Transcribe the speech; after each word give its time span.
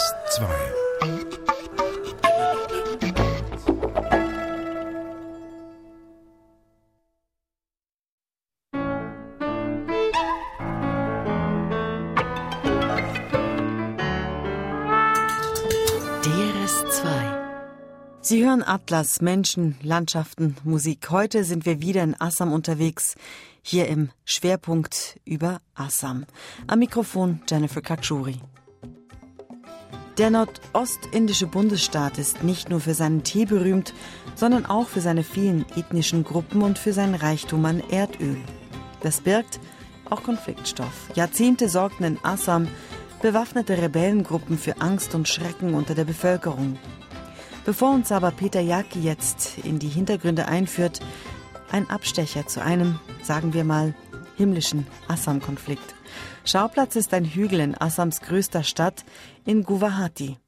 DRS2 0.00 0.46
Sie 18.22 18.44
hören 18.44 18.62
Atlas, 18.62 19.20
Menschen, 19.20 19.76
Landschaften, 19.82 20.56
Musik. 20.64 21.10
Heute 21.10 21.44
sind 21.44 21.66
wir 21.66 21.82
wieder 21.82 22.02
in 22.02 22.18
Assam 22.18 22.54
unterwegs, 22.54 23.16
hier 23.60 23.86
im 23.88 24.10
Schwerpunkt 24.24 25.20
über 25.26 25.60
Assam. 25.74 26.24
Am 26.66 26.78
Mikrofon 26.78 27.42
Jennifer 27.46 27.82
Kachuri. 27.82 28.40
Der 30.20 30.28
nordostindische 30.28 31.46
Bundesstaat 31.46 32.18
ist 32.18 32.44
nicht 32.44 32.68
nur 32.68 32.80
für 32.80 32.92
seinen 32.92 33.24
Tee 33.24 33.46
berühmt, 33.46 33.94
sondern 34.34 34.66
auch 34.66 34.86
für 34.86 35.00
seine 35.00 35.24
vielen 35.24 35.64
ethnischen 35.76 36.24
Gruppen 36.24 36.60
und 36.60 36.78
für 36.78 36.92
seinen 36.92 37.14
Reichtum 37.14 37.64
an 37.64 37.82
Erdöl. 37.88 38.36
Das 39.00 39.22
birgt 39.22 39.60
auch 40.10 40.22
Konfliktstoff. 40.22 41.08
Jahrzehnte 41.14 41.70
sorgten 41.70 42.04
in 42.04 42.18
Assam 42.22 42.68
bewaffnete 43.22 43.80
Rebellengruppen 43.80 44.58
für 44.58 44.82
Angst 44.82 45.14
und 45.14 45.26
Schrecken 45.26 45.72
unter 45.72 45.94
der 45.94 46.04
Bevölkerung. 46.04 46.78
Bevor 47.64 47.94
uns 47.94 48.12
aber 48.12 48.30
Peter 48.30 48.60
Jaki 48.60 49.00
jetzt 49.00 49.56
in 49.64 49.78
die 49.78 49.88
Hintergründe 49.88 50.48
einführt, 50.48 51.00
ein 51.72 51.88
Abstecher 51.88 52.46
zu 52.46 52.62
einem, 52.62 53.00
sagen 53.22 53.54
wir 53.54 53.64
mal, 53.64 53.94
himmlischen 54.40 54.86
Assam-Konflikt. 55.06 55.94
Schauplatz 56.44 56.96
ist 56.96 57.12
ein 57.12 57.26
Hügel 57.26 57.60
in 57.60 57.78
Assams 57.78 58.22
größter 58.22 58.62
Stadt, 58.62 59.04
in 59.44 59.64
Guwahati. 59.64 60.38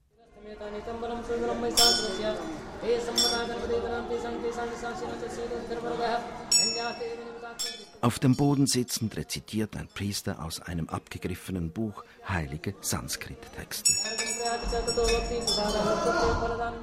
Auf 8.01 8.19
dem 8.19 8.35
Boden 8.35 8.67
sitzend 8.67 9.15
rezitiert 9.17 9.77
ein 9.77 9.89
Priester 9.89 10.43
aus 10.43 10.61
einem 10.61 10.89
abgegriffenen 10.89 11.71
Buch 11.71 12.03
heilige 12.27 12.75
Sanskrit-Texte. 12.81 13.93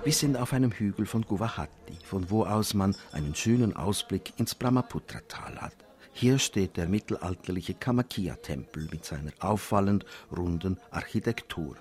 Wir 0.03 0.13
sind 0.13 0.37
auf 0.37 0.53
einem 0.53 0.71
Hügel 0.71 1.07
von 1.07 1.23
Guwahati, 1.23 1.97
von 2.05 2.29
wo 2.29 2.45
aus 2.45 2.75
man 2.75 2.95
einen 3.11 3.33
schönen 3.33 3.75
Ausblick 3.75 4.33
ins 4.37 4.53
Brahmaputra-Tal 4.53 5.59
hat. 5.59 5.88
Hier 6.19 6.37
steht 6.37 6.75
der 6.75 6.89
mittelalterliche 6.89 7.75
Kamakia-Tempel 7.75 8.89
mit 8.91 9.05
seiner 9.05 9.31
auffallend 9.39 10.05
runden 10.35 10.77
Architektur. 10.91 11.77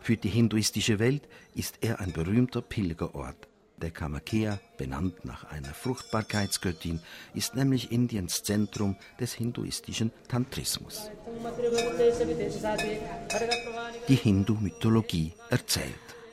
Für 0.00 0.16
die 0.16 0.30
hinduistische 0.30 0.98
Welt 0.98 1.28
ist 1.54 1.76
er 1.82 2.00
ein 2.00 2.10
berühmter 2.10 2.62
Pilgerort. 2.62 3.36
Der 3.82 3.90
Kamakea, 3.90 4.60
benannt 4.78 5.26
nach 5.26 5.44
einer 5.44 5.74
Fruchtbarkeitsgöttin, 5.74 7.00
ist 7.34 7.54
nämlich 7.54 7.92
Indiens 7.92 8.42
Zentrum 8.42 8.96
des 9.20 9.34
hinduistischen 9.34 10.10
Tantrismus. 10.26 11.10
Die 14.08 14.14
Hindu-Mythologie 14.14 15.34
erzählt. 15.50 15.84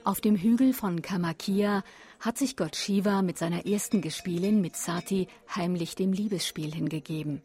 Auf 0.05 0.21
dem 0.21 0.37
Hügel 0.37 0.71
von 0.71 1.01
Kamakia 1.01 1.83
hat 2.19 2.37
sich 2.37 2.57
Gott 2.57 2.75
Shiva 2.75 3.21
mit 3.21 3.37
seiner 3.37 3.65
ersten 3.65 4.01
Gespielin, 4.01 4.61
mit 4.61 4.75
Sati, 4.75 5.27
heimlich 5.55 5.95
dem 5.95 6.11
Liebesspiel 6.11 6.73
hingegeben. 6.73 7.41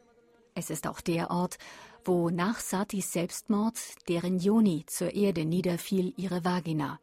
Es 0.55 0.70
ist 0.70 0.86
auch 0.86 1.00
der 1.00 1.31
Ort, 1.31 1.58
wo 2.05 2.31
nach 2.31 2.61
Satis 2.61 3.12
Selbstmord 3.12 3.78
deren 4.08 4.39
Yoni 4.39 4.84
zur 4.86 5.14
Erde 5.14 5.44
niederfiel, 5.44 6.12
ihre 6.16 6.44
Vagina. 6.44 7.00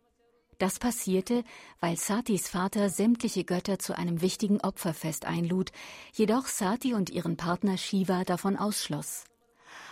Das 0.58 0.78
passierte, 0.78 1.44
weil 1.80 1.98
Satis 1.98 2.48
Vater 2.48 2.90
sämtliche 2.90 3.44
Götter 3.44 3.80
zu 3.80 3.98
einem 3.98 4.22
wichtigen 4.22 4.62
Opferfest 4.62 5.26
einlud, 5.26 5.72
jedoch 6.14 6.46
Sati 6.46 6.94
und 6.94 7.10
ihren 7.10 7.36
Partner 7.36 7.78
Shiva 7.78 8.24
davon 8.26 8.58
ausschloss. 8.58 9.24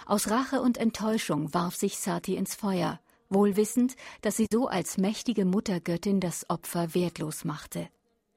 Aus 0.06 0.30
Rache 0.30 0.62
und 0.62 0.78
Enttäuschung 0.78 1.54
warf 1.54 1.75
sich 1.75 1.98
Sati 1.98 2.36
ins 2.36 2.56
Feuer, 2.56 3.00
wohl 3.30 3.56
wissend, 3.56 3.96
dass 4.22 4.38
sie 4.38 4.48
so 4.52 4.68
als 4.68 4.98
mächtige 4.98 5.46
Muttergöttin 5.46 6.20
das 6.20 6.50
Opfer 6.50 6.94
wertlos 6.94 7.46
machte. 7.46 7.90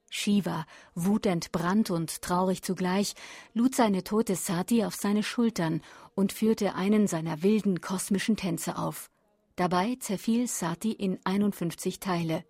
Shiva, 0.09 0.67
wutentbrannt 0.93 1.89
und 1.89 2.21
traurig 2.21 2.61
zugleich, 2.61 3.15
lud 3.55 3.73
seine 3.73 4.03
tote 4.03 4.35
Sati 4.35 4.83
auf 4.83 4.93
seine 4.93 5.23
Schultern 5.23 5.81
und 6.13 6.31
führte 6.31 6.75
einen 6.75 7.07
seiner 7.07 7.41
wilden 7.41 7.81
kosmischen 7.81 8.37
Tänze 8.37 8.77
auf. 8.77 9.09
Dabei 9.55 9.97
zerfiel 9.99 10.47
Sati 10.47 10.91
in 10.91 11.19
51 11.23 11.99
Teile. 11.99 12.43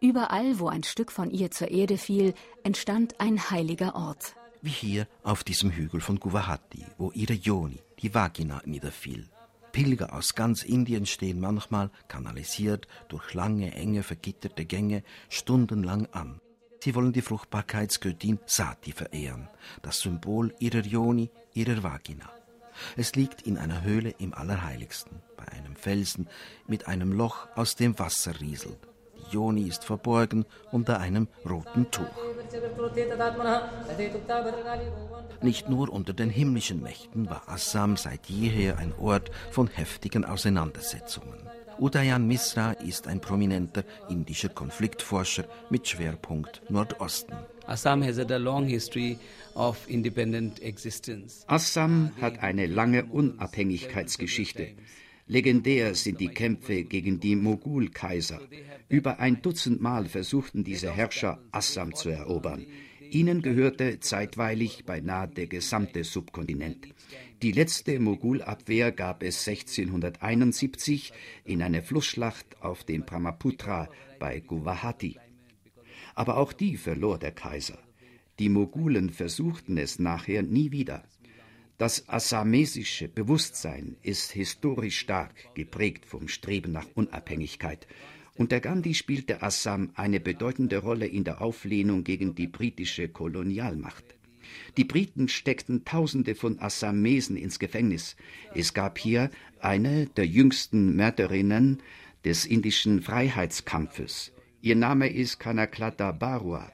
Überall, 0.00 0.60
wo 0.60 0.68
ein 0.68 0.84
Stück 0.84 1.10
von 1.10 1.30
ihr 1.30 1.50
zur 1.50 1.72
Erde 1.72 1.98
fiel, 1.98 2.34
entstand 2.62 3.20
ein 3.20 3.50
heiliger 3.50 3.96
Ort. 3.96 4.36
Wie 4.60 4.70
hier 4.70 5.08
auf 5.24 5.42
diesem 5.42 5.72
Hügel 5.72 6.00
von 6.00 6.20
Guwahati, 6.20 6.86
wo 6.98 7.10
ihre 7.12 7.32
Yoni, 7.32 7.80
die 8.00 8.14
Vagina, 8.14 8.62
niederfiel. 8.64 9.28
Pilger 9.72 10.12
aus 10.12 10.34
ganz 10.34 10.62
Indien 10.62 11.06
stehen 11.06 11.40
manchmal, 11.40 11.90
kanalisiert 12.08 12.86
durch 13.08 13.34
lange, 13.34 13.74
enge, 13.74 14.02
vergitterte 14.02 14.64
Gänge, 14.66 15.02
stundenlang 15.28 16.06
an. 16.12 16.40
Sie 16.80 16.94
wollen 16.94 17.12
die 17.12 17.22
Fruchtbarkeitsgöttin 17.22 18.38
Sati 18.44 18.92
verehren, 18.92 19.48
das 19.82 20.00
Symbol 20.00 20.54
ihrer 20.58 20.84
Yoni, 20.84 21.30
ihrer 21.54 21.82
Vagina. 21.82 22.28
Es 22.96 23.14
liegt 23.14 23.42
in 23.42 23.56
einer 23.56 23.82
Höhle 23.82 24.14
im 24.18 24.34
Allerheiligsten, 24.34 25.22
bei 25.36 25.46
einem 25.48 25.76
Felsen 25.76 26.28
mit 26.66 26.88
einem 26.88 27.12
Loch, 27.12 27.46
aus 27.54 27.76
dem 27.76 27.98
Wasser 27.98 28.40
rieselt. 28.40 28.78
Die 29.16 29.34
Joni 29.34 29.68
ist 29.68 29.84
verborgen 29.84 30.44
unter 30.70 30.98
einem 30.98 31.28
roten 31.48 31.90
Tuch. 31.90 32.06
Nicht 35.40 35.68
nur 35.68 35.92
unter 35.92 36.12
den 36.12 36.30
himmlischen 36.30 36.82
Mächten 36.82 37.28
war 37.28 37.48
Assam 37.48 37.96
seit 37.96 38.26
jeher 38.26 38.78
ein 38.78 38.92
Ort 38.98 39.30
von 39.50 39.68
heftigen 39.68 40.24
Auseinandersetzungen. 40.24 41.38
Udayan 41.78 42.26
Misra 42.26 42.72
ist 42.72 43.06
ein 43.08 43.20
prominenter 43.20 43.84
indischer 44.08 44.50
Konfliktforscher 44.50 45.46
mit 45.70 45.88
Schwerpunkt 45.88 46.62
Nordosten. 46.68 47.36
Assam 47.66 48.02
has 48.02 48.18
had 48.18 48.30
a 48.30 48.36
long 48.36 48.66
history 48.66 49.18
of 49.54 49.88
independent 49.88 50.60
existence. 50.62 51.44
Assam 51.48 52.12
hat 52.20 52.42
eine 52.42 52.66
lange 52.66 53.04
Unabhängigkeitsgeschichte. 53.06 54.74
Legendär 55.26 55.94
sind 55.94 56.20
die 56.20 56.28
Kämpfe 56.28 56.84
gegen 56.84 57.20
die 57.20 57.36
Mogulkaiser. 57.36 58.40
Über 58.88 59.18
ein 59.20 59.40
Dutzend 59.40 59.80
Mal 59.80 60.06
versuchten 60.06 60.64
diese 60.64 60.90
Herrscher, 60.90 61.38
Assam 61.52 61.94
zu 61.94 62.10
erobern. 62.10 62.66
Ihnen 63.12 63.42
gehörte 63.42 64.00
zeitweilig 64.00 64.86
beinahe 64.86 65.28
der 65.28 65.46
gesamte 65.46 66.02
Subkontinent. 66.02 66.88
Die 67.42 67.52
letzte 67.52 68.00
Mogulabwehr 68.00 68.90
gab 68.90 69.22
es 69.22 69.46
1671 69.46 71.12
in 71.44 71.62
einer 71.62 71.82
Flussschlacht 71.82 72.62
auf 72.62 72.84
dem 72.84 73.04
Brahmaputra 73.04 73.90
bei 74.18 74.40
Guwahati. 74.40 75.18
Aber 76.14 76.38
auch 76.38 76.54
die 76.54 76.78
verlor 76.78 77.18
der 77.18 77.32
Kaiser. 77.32 77.78
Die 78.38 78.48
Mogulen 78.48 79.10
versuchten 79.10 79.76
es 79.76 79.98
nachher 79.98 80.42
nie 80.42 80.72
wieder. 80.72 81.04
Das 81.76 82.08
assamesische 82.08 83.08
Bewusstsein 83.08 83.96
ist 84.02 84.32
historisch 84.32 84.98
stark 84.98 85.54
geprägt 85.54 86.06
vom 86.06 86.28
Streben 86.28 86.72
nach 86.72 86.86
Unabhängigkeit. 86.94 87.86
Unter 88.34 88.60
Gandhi 88.60 88.94
spielte 88.94 89.42
Assam 89.42 89.90
eine 89.94 90.18
bedeutende 90.18 90.78
Rolle 90.78 91.06
in 91.06 91.24
der 91.24 91.42
Auflehnung 91.42 92.02
gegen 92.02 92.34
die 92.34 92.46
britische 92.46 93.08
Kolonialmacht. 93.08 94.04
Die 94.76 94.84
Briten 94.84 95.28
steckten 95.28 95.84
Tausende 95.84 96.34
von 96.34 96.58
Assamesen 96.58 97.36
ins 97.36 97.58
Gefängnis. 97.58 98.16
Es 98.54 98.72
gab 98.72 98.98
hier 98.98 99.30
eine 99.60 100.06
der 100.06 100.26
jüngsten 100.26 100.96
Mörderinnen 100.96 101.82
des 102.24 102.46
indischen 102.46 103.02
Freiheitskampfes. 103.02 104.32
Ihr 104.62 104.76
Name 104.76 105.08
ist 105.08 105.38
Kanaklata 105.38 106.12
Barua. 106.12 106.72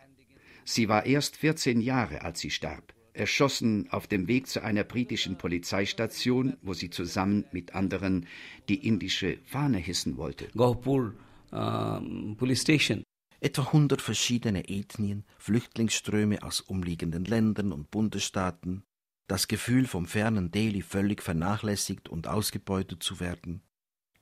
Sie 0.64 0.88
war 0.88 1.06
erst 1.06 1.36
14 1.36 1.80
Jahre, 1.80 2.22
als 2.22 2.40
sie 2.40 2.50
starb, 2.50 2.94
erschossen 3.14 3.88
auf 3.90 4.06
dem 4.06 4.28
Weg 4.28 4.46
zu 4.46 4.62
einer 4.62 4.84
britischen 4.84 5.38
Polizeistation, 5.38 6.56
wo 6.62 6.72
sie 6.72 6.90
zusammen 6.90 7.46
mit 7.50 7.74
anderen 7.74 8.26
die 8.68 8.86
indische 8.86 9.38
Fahne 9.44 9.78
hissen 9.78 10.18
wollte. 10.18 10.48
Gopur 10.54 11.14
um, 11.50 12.36
Police 12.36 12.62
Station. 12.62 13.02
Etwa 13.40 13.62
100 13.62 14.02
verschiedene 14.02 14.68
Ethnien, 14.68 15.24
Flüchtlingsströme 15.38 16.42
aus 16.42 16.60
umliegenden 16.60 17.24
Ländern 17.24 17.72
und 17.72 17.90
Bundesstaaten, 17.90 18.82
das 19.28 19.46
Gefühl 19.46 19.86
vom 19.86 20.06
fernen 20.06 20.50
Delhi 20.50 20.82
völlig 20.82 21.22
vernachlässigt 21.22 22.08
und 22.08 22.26
ausgebeutet 22.26 23.02
zu 23.02 23.20
werden, 23.20 23.62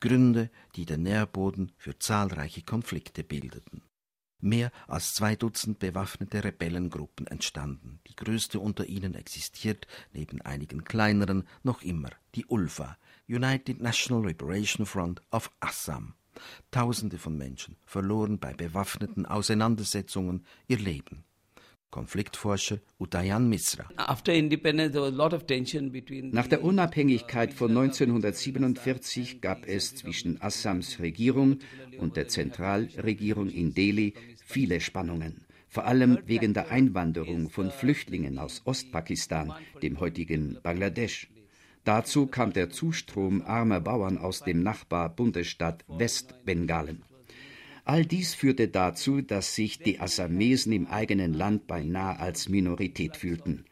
Gründe, 0.01 0.51
die 0.75 0.85
den 0.85 1.03
Nährboden 1.03 1.73
für 1.79 1.99
zahlreiche 1.99 2.63
Konflikte 2.63 3.25
bildeten. 3.25 3.83
Mehr 4.43 4.71
als 4.87 5.15
zwei 5.15 5.35
Dutzend 5.35 5.79
bewaffnete 5.79 6.45
Rebellengruppen 6.45 7.27
entstanden. 7.27 8.01
Die 8.07 8.15
größte 8.15 8.61
unter 8.61 8.85
ihnen 8.87 9.15
existiert 9.15 9.87
neben 10.13 10.43
einigen 10.43 10.85
kleineren 10.85 11.49
noch 11.63 11.81
immer 11.81 12.11
die 12.35 12.45
ULFA, 12.45 12.99
United 13.29 13.81
National 13.81 14.27
Liberation 14.27 14.85
Front 14.85 15.23
of 15.31 15.51
Assam. 15.61 16.15
Tausende 16.71 17.19
von 17.19 17.37
Menschen 17.37 17.77
verloren 17.85 18.39
bei 18.39 18.53
bewaffneten 18.53 19.27
Auseinandersetzungen 19.27 20.45
ihr 20.69 20.79
Leben. 20.79 21.25
Konfliktforscher 21.91 22.79
Udayan 22.99 23.49
Misra. 23.49 23.89
Nach 26.33 26.47
der 26.47 26.65
Unabhängigkeit 26.65 27.55
von 27.55 27.71
1947 27.71 29.41
gab 29.41 29.67
es 29.67 29.95
zwischen 29.95 30.43
Assams 30.43 30.99
Regierung 30.99 31.61
und 31.99 32.17
der 32.17 32.29
Zentralregierung 32.29 33.49
in 33.49 33.73
Delhi 33.73 34.15
viele 34.45 34.81
Spannungen, 34.81 35.47
vor 35.69 35.87
allem 35.87 36.19
wegen 36.27 36.53
der 36.53 36.71
Einwanderung 36.71 37.49
von 37.49 37.71
Flüchtlingen 37.71 38.39
aus 38.39 38.63
Ostpakistan, 38.65 39.55
dem 39.83 39.99
heutigen 39.99 40.59
Bangladesch. 40.63 41.29
Dazu 41.87 42.27
kam 42.27 42.53
der 42.53 42.69
Zustrom 42.69 43.43
armer 43.43 43.81
Bauern 43.81 44.19
aus 44.19 44.41
dem 44.41 44.61
Nachbarbundesstaat 44.65 45.85
Westbengalen. 45.87 47.05
All 47.85 48.05
dies 48.05 48.35
führte 48.35 48.67
dazu, 48.67 49.21
dass 49.23 49.55
sich 49.55 49.79
die 49.79 50.01
Assamesen 50.01 50.73
im 50.73 50.89
eigenen 50.89 51.33
Land 51.33 51.69
beinahe 51.69 52.19
als 52.19 52.49
Minorität 52.49 53.17
fühlten. 53.17 53.67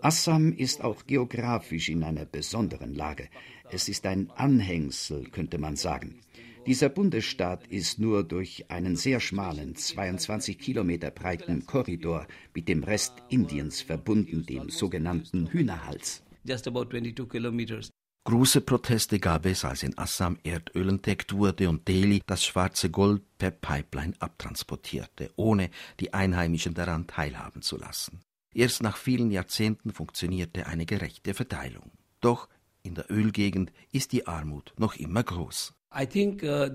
Assam 0.00 0.52
ist 0.52 0.84
auch 0.84 1.08
geografisch 1.08 1.88
in 1.88 2.04
einer 2.04 2.24
besonderen 2.24 2.94
Lage. 2.94 3.28
Es 3.72 3.88
ist 3.88 4.06
ein 4.06 4.30
Anhängsel, 4.36 5.24
könnte 5.30 5.58
man 5.58 5.74
sagen. 5.74 6.20
Dieser 6.66 6.88
Bundesstaat 6.88 7.66
ist 7.66 7.98
nur 7.98 8.22
durch 8.22 8.70
einen 8.70 8.94
sehr 8.94 9.18
schmalen, 9.18 9.74
22 9.74 10.56
Kilometer 10.56 11.10
breiten 11.10 11.66
Korridor 11.66 12.28
mit 12.54 12.68
dem 12.68 12.84
Rest 12.84 13.14
Indiens 13.28 13.80
verbunden, 13.80 14.46
dem 14.46 14.70
sogenannten 14.70 15.48
Hühnerhals. 15.48 16.22
Just 16.46 16.68
about 16.68 16.86
22 16.90 17.28
kilometers. 17.28 17.90
Große 18.24 18.60
Proteste 18.60 19.20
gab 19.20 19.46
es, 19.46 19.64
als 19.64 19.84
in 19.84 19.96
Assam 19.96 20.36
Erdöl 20.42 20.88
entdeckt 20.88 21.32
wurde 21.32 21.68
und 21.68 21.86
Delhi 21.86 22.22
das 22.26 22.44
schwarze 22.44 22.90
Gold 22.90 23.22
per 23.38 23.52
Pipeline 23.52 24.14
abtransportierte, 24.18 25.30
ohne 25.36 25.70
die 26.00 26.12
Einheimischen 26.12 26.74
daran 26.74 27.06
teilhaben 27.06 27.62
zu 27.62 27.76
lassen. 27.76 28.20
Erst 28.52 28.82
nach 28.82 28.96
vielen 28.96 29.30
Jahrzehnten 29.30 29.92
funktionierte 29.92 30.66
eine 30.66 30.86
gerechte 30.86 31.34
Verteilung. 31.34 31.92
Doch 32.20 32.48
in 32.82 32.96
der 32.96 33.10
Ölgegend 33.12 33.72
ist 33.92 34.10
die 34.10 34.26
Armut 34.26 34.72
noch 34.76 34.96
immer 34.96 35.22
groß. 35.22 35.75
Uh, 35.98 36.68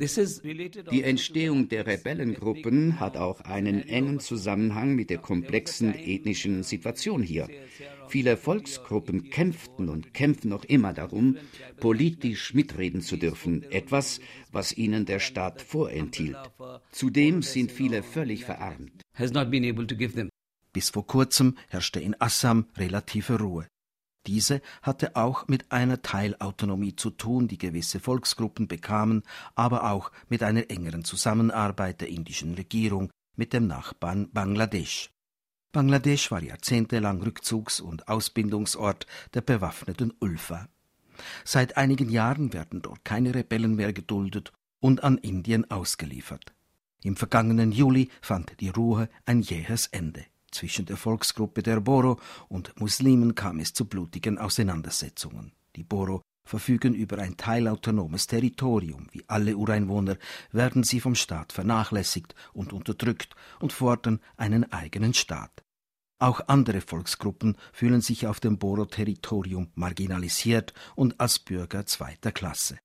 die 0.91 1.03
Entstehung 1.03 1.69
der 1.69 1.85
Rebellengruppen 1.85 2.99
hat 2.99 3.17
auch 3.17 3.41
einen 3.41 3.87
engen 3.87 4.19
Zusammenhang 4.19 4.95
mit 4.95 5.11
der 5.11 5.19
komplexen 5.19 5.93
ethnischen 5.93 6.63
Situation 6.63 7.21
hier. 7.21 7.47
Viele 8.07 8.35
Volksgruppen 8.35 9.29
kämpften 9.29 9.89
und 9.89 10.15
kämpfen 10.15 10.49
noch 10.49 10.63
immer 10.63 10.93
darum, 10.93 11.37
politisch 11.79 12.55
mitreden 12.55 13.01
zu 13.01 13.15
dürfen, 13.15 13.63
etwas, 13.71 14.21
was 14.51 14.75
ihnen 14.75 15.05
der 15.05 15.19
Staat 15.19 15.61
vorenthielt. 15.61 16.39
Zudem 16.91 17.43
sind 17.43 17.71
viele 17.71 18.01
völlig 18.01 18.45
verarmt. 18.45 19.03
Bis 20.73 20.89
vor 20.89 21.05
kurzem 21.05 21.57
herrschte 21.67 21.99
in 21.99 22.15
Assam 22.19 22.65
relative 22.75 23.39
Ruhe. 23.39 23.67
Diese 24.27 24.61
hatte 24.81 25.15
auch 25.15 25.47
mit 25.47 25.71
einer 25.71 26.01
Teilautonomie 26.01 26.95
zu 26.95 27.09
tun, 27.09 27.47
die 27.47 27.57
gewisse 27.57 27.99
Volksgruppen 27.99 28.67
bekamen, 28.67 29.23
aber 29.55 29.89
auch 29.91 30.11
mit 30.29 30.43
einer 30.43 30.69
engeren 30.69 31.03
Zusammenarbeit 31.03 32.01
der 32.01 32.09
indischen 32.09 32.53
Regierung 32.53 33.09
mit 33.35 33.53
dem 33.53 33.67
Nachbarn 33.67 34.29
Bangladesch. 34.31 35.11
Bangladesch 35.71 36.29
war 36.31 36.43
jahrzehntelang 36.43 37.23
Rückzugs- 37.23 37.81
und 37.81 38.07
Ausbildungsort 38.07 39.07
der 39.33 39.41
bewaffneten 39.41 40.13
Ulfa. 40.19 40.67
Seit 41.43 41.77
einigen 41.77 42.09
Jahren 42.09 42.53
werden 42.53 42.81
dort 42.81 43.05
keine 43.05 43.33
Rebellen 43.33 43.75
mehr 43.75 43.93
geduldet 43.93 44.51
und 44.79 45.03
an 45.03 45.17
Indien 45.17 45.69
ausgeliefert. 45.71 46.53
Im 47.03 47.15
vergangenen 47.15 47.71
Juli 47.71 48.09
fand 48.21 48.59
die 48.59 48.69
Ruhe 48.69 49.09
ein 49.25 49.41
jähes 49.41 49.87
Ende. 49.87 50.25
Zwischen 50.51 50.85
der 50.85 50.97
Volksgruppe 50.97 51.63
der 51.63 51.79
Boro 51.79 52.19
und 52.49 52.79
Muslimen 52.79 53.35
kam 53.35 53.59
es 53.59 53.73
zu 53.73 53.85
blutigen 53.85 54.37
Auseinandersetzungen. 54.37 55.53
Die 55.75 55.83
Boro 55.83 56.21
verfügen 56.45 56.93
über 56.93 57.17
ein 57.19 57.37
teilautonomes 57.37 58.27
Territorium. 58.27 59.07
Wie 59.11 59.23
alle 59.27 59.55
Ureinwohner 59.55 60.17
werden 60.51 60.83
sie 60.83 60.99
vom 60.99 61.15
Staat 61.15 61.53
vernachlässigt 61.53 62.35
und 62.53 62.73
unterdrückt 62.73 63.35
und 63.59 63.71
fordern 63.71 64.19
einen 64.35 64.71
eigenen 64.71 65.13
Staat. 65.13 65.63
Auch 66.19 66.41
andere 66.47 66.81
Volksgruppen 66.81 67.57
fühlen 67.73 68.01
sich 68.01 68.27
auf 68.27 68.39
dem 68.39 68.57
Boro-Territorium 68.59 69.71
marginalisiert 69.73 70.73
und 70.95 71.19
als 71.19 71.39
Bürger 71.39 71.85
zweiter 71.85 72.31
Klasse. 72.31 72.77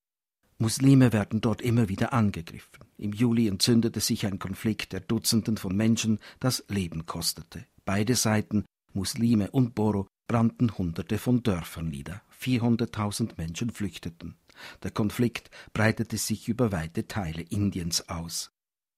Muslime 0.58 1.12
werden 1.12 1.42
dort 1.42 1.60
immer 1.60 1.88
wieder 1.90 2.14
angegriffen. 2.14 2.84
Im 2.96 3.12
Juli 3.12 3.46
entzündete 3.46 4.00
sich 4.00 4.24
ein 4.24 4.38
Konflikt, 4.38 4.92
der 4.92 5.00
Dutzenden 5.00 5.58
von 5.58 5.76
Menschen 5.76 6.18
das 6.40 6.64
Leben 6.68 7.04
kostete. 7.04 7.66
Beide 7.84 8.14
Seiten, 8.14 8.64
Muslime 8.94 9.50
und 9.50 9.74
Boro, 9.74 10.08
brannten 10.28 10.76
Hunderte 10.78 11.18
von 11.18 11.42
Dörfern 11.42 11.88
nieder. 11.88 12.22
400.000 12.40 13.32
Menschen 13.36 13.70
flüchteten. 13.70 14.38
Der 14.82 14.90
Konflikt 14.90 15.50
breitete 15.74 16.16
sich 16.16 16.48
über 16.48 16.72
weite 16.72 17.06
Teile 17.06 17.42
Indiens 17.42 18.08
aus. 18.08 18.50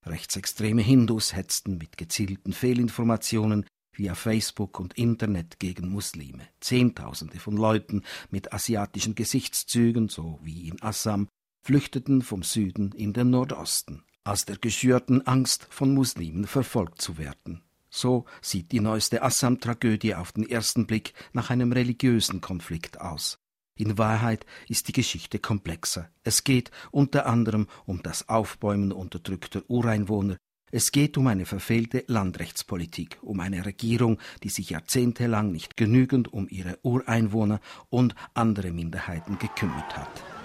Rechtsextreme 0.06 0.82
Hindus 0.82 1.34
hetzten 1.34 1.76
mit 1.76 1.98
gezielten 1.98 2.52
Fehlinformationen 2.52 3.66
via 3.92 4.14
Facebook 4.14 4.78
und 4.78 4.94
Internet 4.94 5.58
gegen 5.58 5.88
Muslime. 5.88 6.46
Zehntausende 6.60 7.40
von 7.40 7.56
Leuten 7.56 8.04
mit 8.30 8.52
asiatischen 8.52 9.16
Gesichtszügen, 9.16 10.08
so 10.08 10.38
wie 10.42 10.68
in 10.68 10.80
Assam, 10.80 11.26
flüchteten 11.62 12.22
vom 12.22 12.42
Süden 12.42 12.92
in 12.92 13.12
den 13.12 13.30
Nordosten, 13.30 14.04
aus 14.24 14.44
der 14.44 14.56
geschürten 14.56 15.26
Angst, 15.26 15.66
von 15.70 15.94
Muslimen 15.94 16.46
verfolgt 16.46 17.00
zu 17.00 17.18
werden. 17.18 17.62
So 17.90 18.26
sieht 18.42 18.72
die 18.72 18.80
neueste 18.80 19.22
Assam-Tragödie 19.22 20.14
auf 20.14 20.32
den 20.32 20.48
ersten 20.48 20.86
Blick 20.86 21.14
nach 21.32 21.50
einem 21.50 21.72
religiösen 21.72 22.40
Konflikt 22.40 23.00
aus. 23.00 23.38
In 23.76 23.96
Wahrheit 23.96 24.44
ist 24.68 24.88
die 24.88 24.92
Geschichte 24.92 25.38
komplexer. 25.38 26.10
Es 26.24 26.44
geht 26.44 26.70
unter 26.90 27.26
anderem 27.26 27.68
um 27.86 28.02
das 28.02 28.28
Aufbäumen 28.28 28.92
unterdrückter 28.92 29.62
Ureinwohner. 29.68 30.36
Es 30.70 30.92
geht 30.92 31.16
um 31.16 31.28
eine 31.28 31.46
verfehlte 31.46 32.04
Landrechtspolitik, 32.08 33.18
um 33.22 33.40
eine 33.40 33.64
Regierung, 33.64 34.18
die 34.42 34.50
sich 34.50 34.70
jahrzehntelang 34.70 35.50
nicht 35.50 35.76
genügend 35.76 36.30
um 36.32 36.48
ihre 36.48 36.78
Ureinwohner 36.82 37.60
und 37.88 38.14
andere 38.34 38.72
Minderheiten 38.72 39.38
gekümmert 39.38 39.96
hat. 39.96 40.37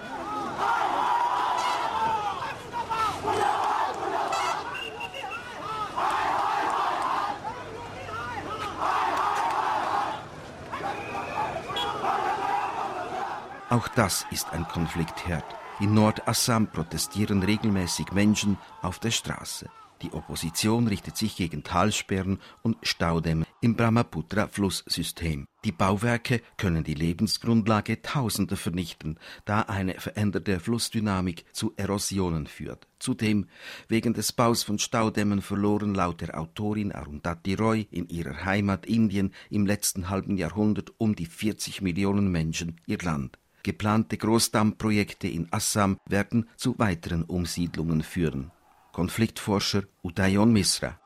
Auch 13.74 13.88
das 13.88 14.24
ist 14.30 14.52
ein 14.52 14.68
Konfliktherd. 14.68 15.44
In 15.80 15.94
Nordassam 15.94 16.70
protestieren 16.70 17.42
regelmäßig 17.42 18.12
Menschen 18.12 18.56
auf 18.82 19.00
der 19.00 19.10
Straße. 19.10 19.68
Die 20.00 20.12
Opposition 20.12 20.86
richtet 20.86 21.16
sich 21.16 21.34
gegen 21.34 21.64
Talsperren 21.64 22.38
und 22.62 22.76
Staudämme 22.82 23.44
im 23.60 23.74
Brahmaputra-Flusssystem. 23.74 25.48
Die 25.64 25.72
Bauwerke 25.72 26.40
können 26.56 26.84
die 26.84 26.94
Lebensgrundlage 26.94 28.00
Tausender 28.00 28.56
vernichten, 28.56 29.18
da 29.44 29.62
eine 29.62 29.94
veränderte 29.94 30.60
Flussdynamik 30.60 31.44
zu 31.52 31.72
Erosionen 31.76 32.46
führt. 32.46 32.86
Zudem, 33.00 33.48
wegen 33.88 34.14
des 34.14 34.30
Baus 34.30 34.62
von 34.62 34.78
Staudämmen 34.78 35.42
verloren 35.42 35.96
laut 35.96 36.20
der 36.20 36.38
Autorin 36.38 36.92
Arundhati 36.92 37.54
Roy 37.54 37.88
in 37.90 38.08
ihrer 38.08 38.44
Heimat 38.44 38.86
Indien 38.86 39.34
im 39.50 39.66
letzten 39.66 40.10
halben 40.10 40.36
Jahrhundert 40.36 40.92
um 40.98 41.16
die 41.16 41.26
40 41.26 41.82
Millionen 41.82 42.30
Menschen 42.30 42.80
ihr 42.86 42.98
Land. 42.98 43.36
Geplante 43.64 44.18
Großdammprojekte 44.18 45.26
in 45.26 45.48
Assam 45.50 45.96
werden 46.06 46.48
zu 46.56 46.78
weiteren 46.78 47.24
Umsiedlungen 47.24 48.02
führen. 48.02 48.50
Konfliktforscher 48.92 49.84
Udayon 50.02 50.52
Misra. 50.52 51.00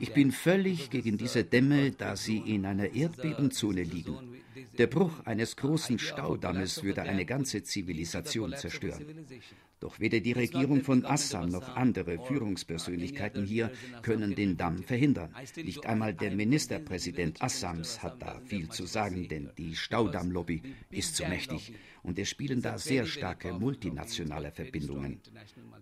Ich 0.00 0.12
bin 0.12 0.32
völlig 0.32 0.90
gegen 0.90 1.16
diese 1.16 1.44
Dämme, 1.44 1.92
da 1.92 2.16
sie 2.16 2.38
in 2.38 2.66
einer 2.66 2.92
Erdbebenzone 2.92 3.84
liegen. 3.84 4.16
Der 4.76 4.88
Bruch 4.88 5.24
eines 5.24 5.54
großen 5.54 6.00
Staudammes 6.00 6.82
würde 6.82 7.02
eine 7.02 7.24
ganze 7.24 7.62
Zivilisation 7.62 8.52
zerstören. 8.56 9.06
Doch 9.80 9.98
weder 9.98 10.20
die 10.20 10.32
Regierung 10.32 10.82
von 10.82 11.06
Assam 11.06 11.48
noch 11.48 11.76
andere 11.76 12.18
Führungspersönlichkeiten 12.18 13.46
hier 13.46 13.70
können 14.02 14.34
den 14.34 14.58
Damm 14.58 14.82
verhindern. 14.82 15.34
Nicht 15.56 15.86
einmal 15.86 16.12
der 16.12 16.32
Ministerpräsident 16.32 17.40
Assams 17.40 18.02
hat 18.02 18.20
da 18.20 18.40
viel 18.44 18.68
zu 18.68 18.84
sagen, 18.84 19.26
denn 19.28 19.50
die 19.56 19.74
Staudammlobby 19.74 20.62
ist 20.90 21.16
zu 21.16 21.24
mächtig 21.24 21.72
und 22.02 22.18
es 22.18 22.28
spielen 22.28 22.60
da 22.60 22.76
sehr 22.76 23.06
starke 23.06 23.54
multinationale 23.54 24.52
Verbindungen. 24.52 25.20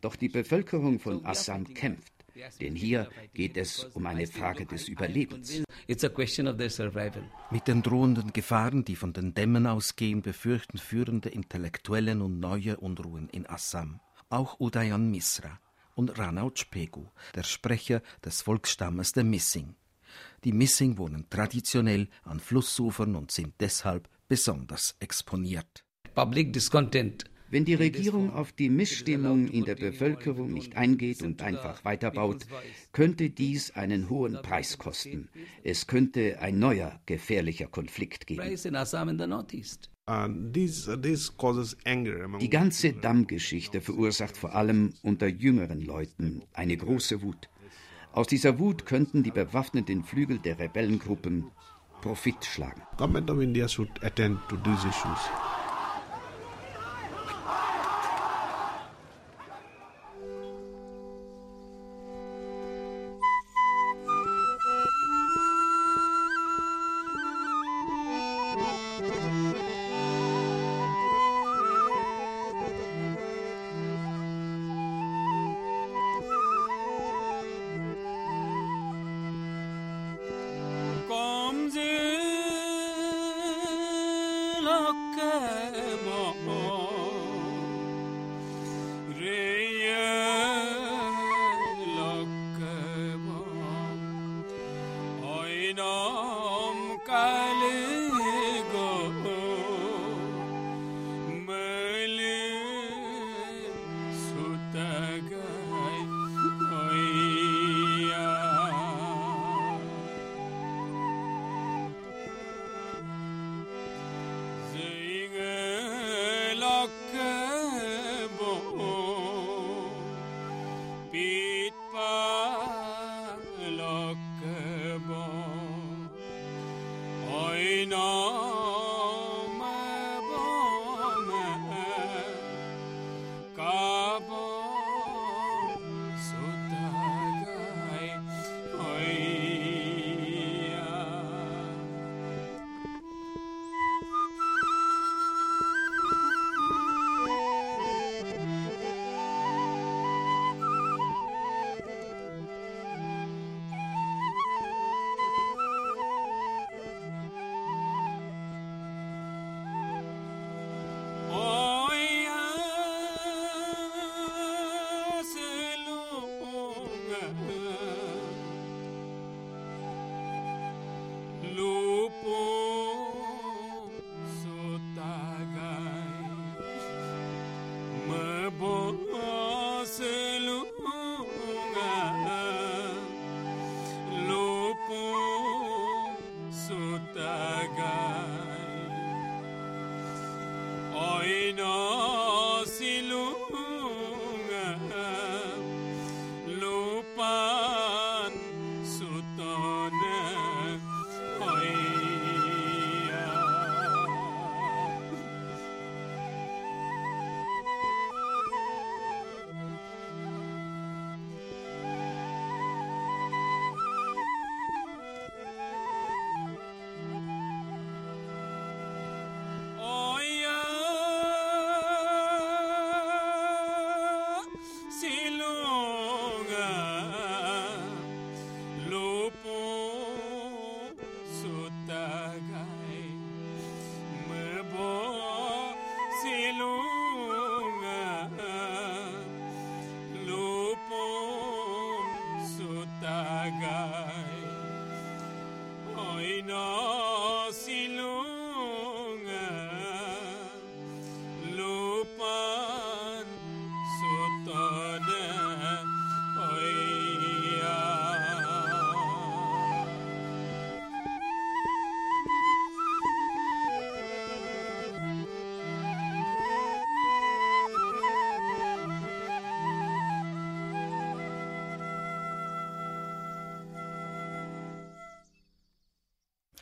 Doch 0.00 0.14
die 0.14 0.28
Bevölkerung 0.28 1.00
von 1.00 1.26
Assam 1.26 1.64
kämpft. 1.74 2.17
Denn 2.60 2.74
hier 2.74 3.08
geht 3.34 3.56
es 3.56 3.84
um 3.94 4.06
eine 4.06 4.26
Frage 4.26 4.66
des 4.66 4.88
Überlebens. 4.88 5.62
Mit 7.50 7.68
den 7.68 7.82
drohenden 7.82 8.32
Gefahren, 8.32 8.84
die 8.84 8.96
von 8.96 9.12
den 9.12 9.34
Dämmen 9.34 9.66
ausgehen, 9.66 10.22
befürchten 10.22 10.78
führende 10.78 11.28
Intellektuellen 11.28 12.22
und 12.22 12.40
neue 12.40 12.76
Unruhen 12.78 13.28
in 13.30 13.46
Assam. 13.46 14.00
Auch 14.28 14.60
Udayan 14.60 15.10
Misra 15.10 15.58
und 15.94 16.18
Ranaut 16.18 16.58
Spegu, 16.58 17.06
der 17.34 17.42
Sprecher 17.42 18.02
des 18.24 18.42
Volksstammes 18.42 19.12
der 19.12 19.24
Missing. 19.24 19.74
Die 20.44 20.52
Missing 20.52 20.98
wohnen 20.98 21.28
traditionell 21.28 22.08
an 22.22 22.40
Flussufern 22.40 23.16
und 23.16 23.30
sind 23.30 23.54
deshalb 23.60 24.08
besonders 24.28 24.96
exponiert. 25.00 25.84
Public 26.14 26.52
discontent 26.52 27.24
wenn 27.50 27.64
die 27.64 27.74
Regierung 27.74 28.32
auf 28.32 28.52
die 28.52 28.68
Missstimmung 28.68 29.48
in 29.48 29.64
der 29.64 29.74
Bevölkerung 29.74 30.52
nicht 30.52 30.76
eingeht 30.76 31.22
und 31.22 31.42
einfach 31.42 31.84
weiterbaut, 31.84 32.46
könnte 32.92 33.30
dies 33.30 33.70
einen 33.72 34.10
hohen 34.10 34.40
Preis 34.42 34.78
kosten. 34.78 35.28
Es 35.64 35.86
könnte 35.86 36.40
ein 36.40 36.58
neuer 36.58 37.00
gefährlicher 37.06 37.66
Konflikt 37.66 38.26
geben. 38.26 38.42
Die 42.40 42.50
ganze 42.50 42.92
Dammgeschichte 42.94 43.80
verursacht 43.80 44.36
vor 44.36 44.54
allem 44.54 44.94
unter 45.02 45.26
jüngeren 45.26 45.80
Leuten 45.80 46.42
eine 46.54 46.76
große 46.76 47.20
Wut. 47.22 47.48
Aus 48.12 48.26
dieser 48.26 48.58
Wut 48.58 48.86
könnten 48.86 49.22
die 49.22 49.30
bewaffneten 49.30 50.02
Flügel 50.02 50.38
der 50.38 50.58
Rebellengruppen 50.58 51.50
Profit 52.00 52.44
schlagen. 52.44 52.82
Government 52.96 53.30
of 53.30 53.40
India 53.40 53.68
should 53.68 53.90
attend 54.02 54.38
to 54.48 54.56
these 54.56 54.86
issues. 54.88 55.18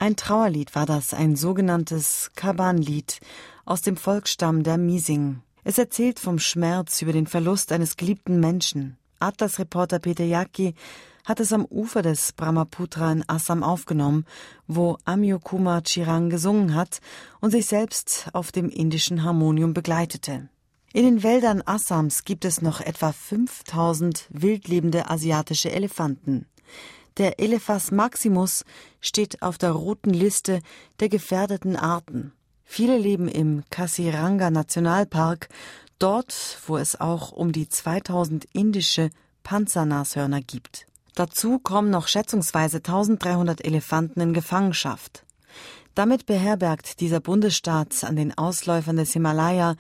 Ein 0.07 0.15
Trauerlied 0.15 0.77
war 0.77 0.87
das, 0.87 1.15
ein 1.15 1.35
sogenanntes 1.35 2.31
Kaban-Lied 2.37 3.19
aus 3.65 3.83
dem 3.83 3.97
Volksstamm 3.97 4.63
der 4.63 4.79
Mising. 4.79 5.43
Es 5.65 5.79
erzählt 5.79 6.21
vom 6.21 6.39
Schmerz 6.39 7.03
über 7.03 7.13
den 7.13 7.27
Verlust 7.27 7.73
eines 7.73 7.97
geliebten 7.97 8.39
Menschen. 8.39 8.99
Atlas-Reporter 9.19 9.99
Peter 9.99 10.23
Yaki 10.23 10.77
hat 11.25 11.41
es 11.41 11.53
am 11.53 11.65
Ufer 11.65 12.03
des 12.03 12.33
Brahmaputra 12.35 13.11
in 13.11 13.25
Assam 13.27 13.65
aufgenommen, 13.65 14.27
wo 14.69 14.97
Amyo 15.05 15.41
Kumar 15.41 15.83
Chirang 15.85 16.31
gesungen 16.31 16.77
hat 16.77 17.01
und 17.41 17.51
sich 17.51 17.67
selbst 17.67 18.29
auf 18.33 18.53
dem 18.53 18.69
indischen 18.69 19.25
Harmonium 19.25 19.75
begleitete. 19.75 20.49
In 20.93 21.05
den 21.05 21.25
Wäldern 21.25 21.65
Assams 21.67 22.23
gibt 22.23 22.45
es 22.45 22.63
noch 22.63 22.81
etwa 22.81 23.11
5000 23.11 24.29
wildlebende 24.31 25.11
asiatische 25.11 25.73
Elefanten. 25.73 26.47
Der 27.19 27.41
Elephas 27.41 27.91
maximus 27.91 28.65
steht 29.01 29.41
auf 29.43 29.57
der 29.57 29.73
roten 29.73 30.11
Liste 30.11 30.61
der 31.01 31.09
gefährdeten 31.09 31.77
Arten. 31.77 32.33
Viele 32.65 32.99
leben 32.99 33.29
im 33.29 33.63
Kasiranga 33.71 34.51
Nationalpark, 34.51 35.49
dort, 35.99 36.59
wo 36.67 36.77
es 36.77 37.01
auch 37.01 37.33
um 37.33 37.53
die 37.53 37.69
2000 37.69 38.45
indische 38.53 39.11
Panzernashörner 39.45 40.41
gibt. 40.43 40.87
Dazu 41.15 41.59
kommen 41.59 41.89
noch 41.89 42.09
schätzungsweise 42.09 42.79
1300 42.79 43.65
Elefanten 43.65 44.21
in 44.21 44.35
Gefangenschaft. 44.35 45.25
Damit 45.95 46.27
beherbergt 46.27 47.01
dieser 47.01 47.21
Bundesstaat 47.21 48.05
an 48.05 48.17
den 48.17 48.37
Ausläufern 48.37 48.97
des 48.97 49.15
Himalaya 49.15 49.77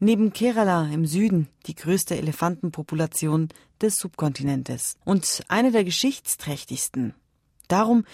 neben 0.00 0.32
Kerala 0.32 0.88
im 0.90 1.04
Süden 1.04 1.48
die 1.66 1.74
größte 1.74 2.16
Elefantenpopulation 2.16 3.48
des 3.82 3.98
Subkontinentes 3.98 4.96
und 5.04 5.42
eine 5.48 5.72
der 5.72 5.84
geschichtsträchtigsten. 5.84 7.14
Darum 7.68 8.04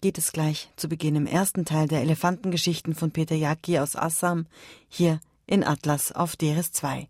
geht 0.00 0.18
es 0.18 0.32
gleich 0.32 0.70
zu 0.76 0.88
Beginn 0.88 1.16
im 1.16 1.26
ersten 1.26 1.64
Teil 1.64 1.88
der 1.88 2.00
Elefantengeschichten 2.00 2.94
von 2.94 3.10
Peter 3.10 3.34
Yaki 3.34 3.78
aus 3.78 3.96
Assam, 3.96 4.46
hier 4.88 5.20
in 5.46 5.64
Atlas 5.64 6.12
auf 6.12 6.34
DRS2. 6.34 7.06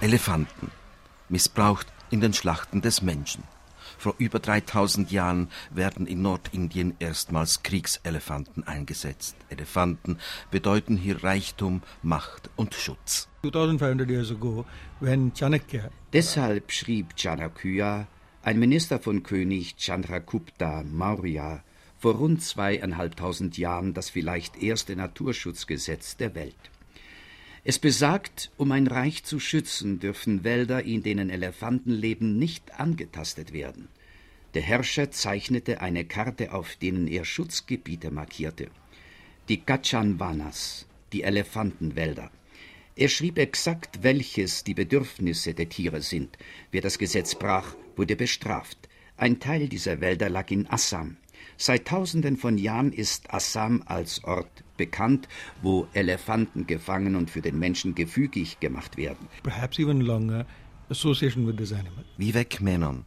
Elefanten, 0.00 0.70
missbraucht 1.28 1.86
in 2.10 2.20
den 2.20 2.32
Schlachten 2.32 2.82
des 2.82 3.02
Menschen. 3.02 3.42
Vor 3.98 4.14
über 4.18 4.38
3000 4.38 5.10
Jahren 5.10 5.48
werden 5.70 6.06
in 6.06 6.22
Nordindien 6.22 6.94
erstmals 6.98 7.62
Kriegselefanten 7.62 8.66
eingesetzt. 8.66 9.36
Elefanten 9.48 10.18
bedeuten 10.50 10.96
hier 10.96 11.22
Reichtum, 11.22 11.82
Macht 12.02 12.50
und 12.56 12.74
Schutz. 12.74 13.28
2500 13.42 14.10
years 14.10 14.30
ago, 14.30 14.64
when 15.00 15.32
Chanakya 15.32 15.90
Deshalb 16.12 16.72
schrieb 16.72 17.16
Chanakya, 17.16 18.06
ein 18.42 18.58
Minister 18.58 18.98
von 18.98 19.22
König 19.22 19.76
Chandragupta 19.76 20.84
Maurya, 20.84 21.62
vor 21.98 22.14
rund 22.14 22.42
zweieinhalbtausend 22.42 23.58
Jahren 23.58 23.94
das 23.94 24.10
vielleicht 24.10 24.62
erste 24.62 24.94
Naturschutzgesetz 24.96 26.16
der 26.16 26.34
Welt. 26.34 26.54
Es 27.68 27.80
besagt, 27.80 28.52
um 28.58 28.70
ein 28.70 28.86
Reich 28.86 29.24
zu 29.24 29.40
schützen, 29.40 29.98
dürfen 29.98 30.44
Wälder, 30.44 30.84
in 30.84 31.02
denen 31.02 31.30
Elefanten 31.30 31.90
leben, 31.90 32.38
nicht 32.38 32.78
angetastet 32.78 33.52
werden. 33.52 33.88
Der 34.54 34.62
Herrscher 34.62 35.10
zeichnete 35.10 35.80
eine 35.80 36.04
Karte 36.04 36.52
auf, 36.52 36.76
denen 36.76 37.08
er 37.08 37.24
Schutzgebiete 37.24 38.12
markierte. 38.12 38.68
Die 39.48 39.66
Gachanvanas, 39.66 40.86
die 41.12 41.24
Elefantenwälder. 41.24 42.30
Er 42.94 43.08
schrieb 43.08 43.36
exakt, 43.36 44.04
welches 44.04 44.62
die 44.62 44.74
Bedürfnisse 44.74 45.52
der 45.52 45.68
Tiere 45.68 46.02
sind. 46.02 46.38
Wer 46.70 46.82
das 46.82 46.98
Gesetz 46.98 47.34
brach, 47.34 47.74
wurde 47.96 48.14
bestraft. 48.14 48.78
Ein 49.16 49.40
Teil 49.40 49.68
dieser 49.68 50.00
Wälder 50.00 50.30
lag 50.30 50.52
in 50.52 50.68
Assam. 50.68 51.16
Seit 51.58 51.86
Tausenden 51.86 52.36
von 52.36 52.58
Jahren 52.58 52.92
ist 52.92 53.32
Assam 53.32 53.82
als 53.86 54.22
Ort 54.24 54.64
bekannt, 54.76 55.26
wo 55.62 55.86
Elefanten 55.94 56.66
gefangen 56.66 57.16
und 57.16 57.30
für 57.30 57.40
den 57.40 57.58
Menschen 57.58 57.94
gefügig 57.94 58.60
gemacht 58.60 58.96
werden. 58.96 59.28
Perhaps 59.42 59.78
even 59.78 60.02
longer 60.02 60.46
association 60.90 61.46
with 61.46 61.56
this 61.56 61.72
animal. 61.72 62.04
Vivek 62.18 62.60
Menon, 62.60 63.04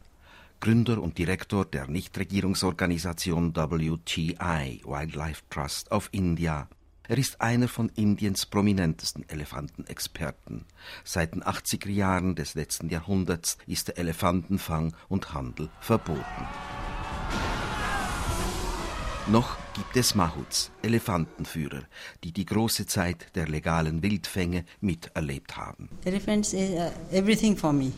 Gründer 0.58 1.00
und 1.00 1.16
Direktor 1.16 1.64
der 1.64 1.86
Nichtregierungsorganisation 1.86 3.54
WTI 3.54 4.82
Wildlife 4.84 5.42
Trust 5.48 5.92
of 5.92 6.08
India. 6.10 6.68
Er 7.06 7.18
ist 7.18 7.40
einer 7.40 7.66
von 7.66 7.88
Indiens 7.96 8.46
prominentesten 8.46 9.28
Elefantenexperten. 9.28 10.64
Seit 11.02 11.34
den 11.34 11.42
80er 11.42 11.90
Jahren 11.90 12.34
des 12.36 12.54
letzten 12.54 12.88
Jahrhunderts 12.88 13.58
ist 13.66 13.88
der 13.88 13.98
Elefantenfang 13.98 14.94
und 15.08 15.34
Handel 15.34 15.70
verboten. 15.80 16.46
Noch 19.28 19.56
gibt 19.74 19.96
es 19.96 20.14
Mahuts, 20.14 20.70
Elefantenführer, 20.82 21.82
die 22.24 22.32
die 22.32 22.46
große 22.46 22.86
Zeit 22.86 23.26
der 23.34 23.46
legalen 23.46 24.02
Wildfänge 24.02 24.64
miterlebt 24.80 25.56
haben. 25.56 25.88
Elephants 26.04 26.52
is 26.52 26.70
uh, 26.70 26.90
everything 27.12 27.56
for 27.56 27.72
me. 27.72 27.92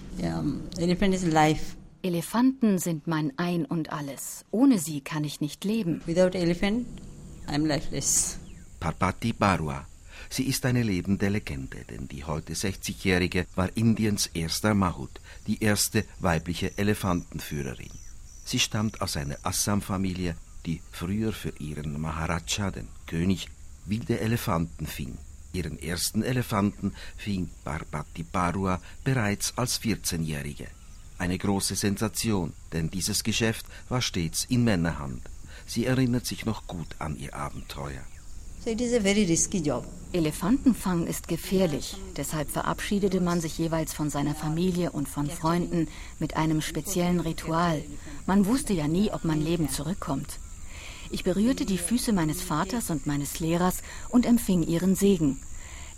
Elephant 0.79 1.15
is 1.15 1.25
life. 1.25 1.77
Elefanten 2.03 2.79
sind 2.79 3.07
mein 3.07 3.33
Ein 3.39 3.65
und 3.65 3.93
alles. 3.93 4.45
Ohne 4.51 4.79
sie 4.79 5.01
kann 5.01 5.25
ich 5.25 5.41
nicht 5.41 5.65
leben. 5.65 6.03
Without 6.07 6.37
elephant, 6.37 6.87
I'm 7.47 7.67
lifeless. 7.67 8.39
Parpati 8.81 9.33
Barua. 9.33 9.87
Sie 10.29 10.45
ist 10.45 10.67
eine 10.67 10.83
lebende 10.83 11.29
Legende, 11.29 11.85
denn 11.89 12.09
die 12.09 12.25
heute 12.25 12.55
60-Jährige 12.55 13.47
war 13.55 13.75
Indiens 13.77 14.27
erster 14.35 14.75
Mahut, 14.75 15.21
die 15.47 15.63
erste 15.63 16.05
weibliche 16.19 16.77
Elefantenführerin. 16.77 17.91
Sie 18.45 18.59
stammt 18.59 19.01
aus 19.01 19.17
einer 19.17 19.37
Assam-Familie 19.45 20.37
die 20.67 20.81
früher 20.91 21.33
für 21.33 21.53
ihren 21.59 22.01
Maharaja, 22.01 22.71
den 22.71 22.89
König, 23.07 23.49
wilde 23.87 24.21
Elefanten 24.21 24.87
fing. 24.87 25.19
Ihren 25.53 25.79
ersten 25.79 26.23
Elefanten 26.23 26.95
fing 27.17 27.51
Barbati 27.65 28.23
Barua 28.23 28.81
bereits 29.05 29.53
als 29.57 29.81
14-Jährige. 29.81 30.67
Eine 31.19 31.39
große 31.39 31.77
Sensation, 31.77 32.53
denn 32.73 32.91
dieses 32.91 33.23
Geschäft 33.23 33.67
war 33.89 34.01
stets 34.01 34.45
in 34.45 34.65
Männerhand. 34.65 35.23
Sie 35.67 35.87
erinnert 35.87 36.27
sich 36.27 36.47
noch 36.47 36.67
gut 36.67 36.89
an 36.99 37.17
ihr 37.19 37.35
Abenteuer. 37.35 38.03
So 38.65 38.71
it 38.71 38.81
is 38.81 38.95
a 38.95 39.01
very 39.01 39.25
risky 39.25 39.59
job. 39.59 39.85
Elefantenfang 40.13 41.07
ist 41.07 41.27
gefährlich. 41.27 41.97
Deshalb 42.17 42.51
verabschiedete 42.51 43.21
man 43.21 43.41
sich 43.41 43.59
jeweils 43.59 43.93
von 43.93 44.09
seiner 44.09 44.35
Familie 44.37 44.93
und 44.93 45.09
von 45.09 45.29
Freunden 45.29 45.89
mit 46.19 46.37
einem 46.37 46.61
speziellen 46.61 47.19
Ritual. 47.19 47.83
Man 48.27 48.47
wusste 48.47 48.73
ja 48.73 48.87
nie, 48.87 49.11
ob 49.11 49.25
man 49.25 49.41
lebend 49.41 49.73
zurückkommt. 49.73 50.39
Ich 51.13 51.25
berührte 51.25 51.67
die 51.67 51.79
Füße 51.79 52.13
meines 52.13 52.41
Vaters 52.41 52.89
und 52.89 53.07
meines 53.07 53.39
Lehrers 53.39 53.83
und 54.09 54.25
empfing 54.25 54.63
ihren 54.63 54.95
Segen. 54.95 55.41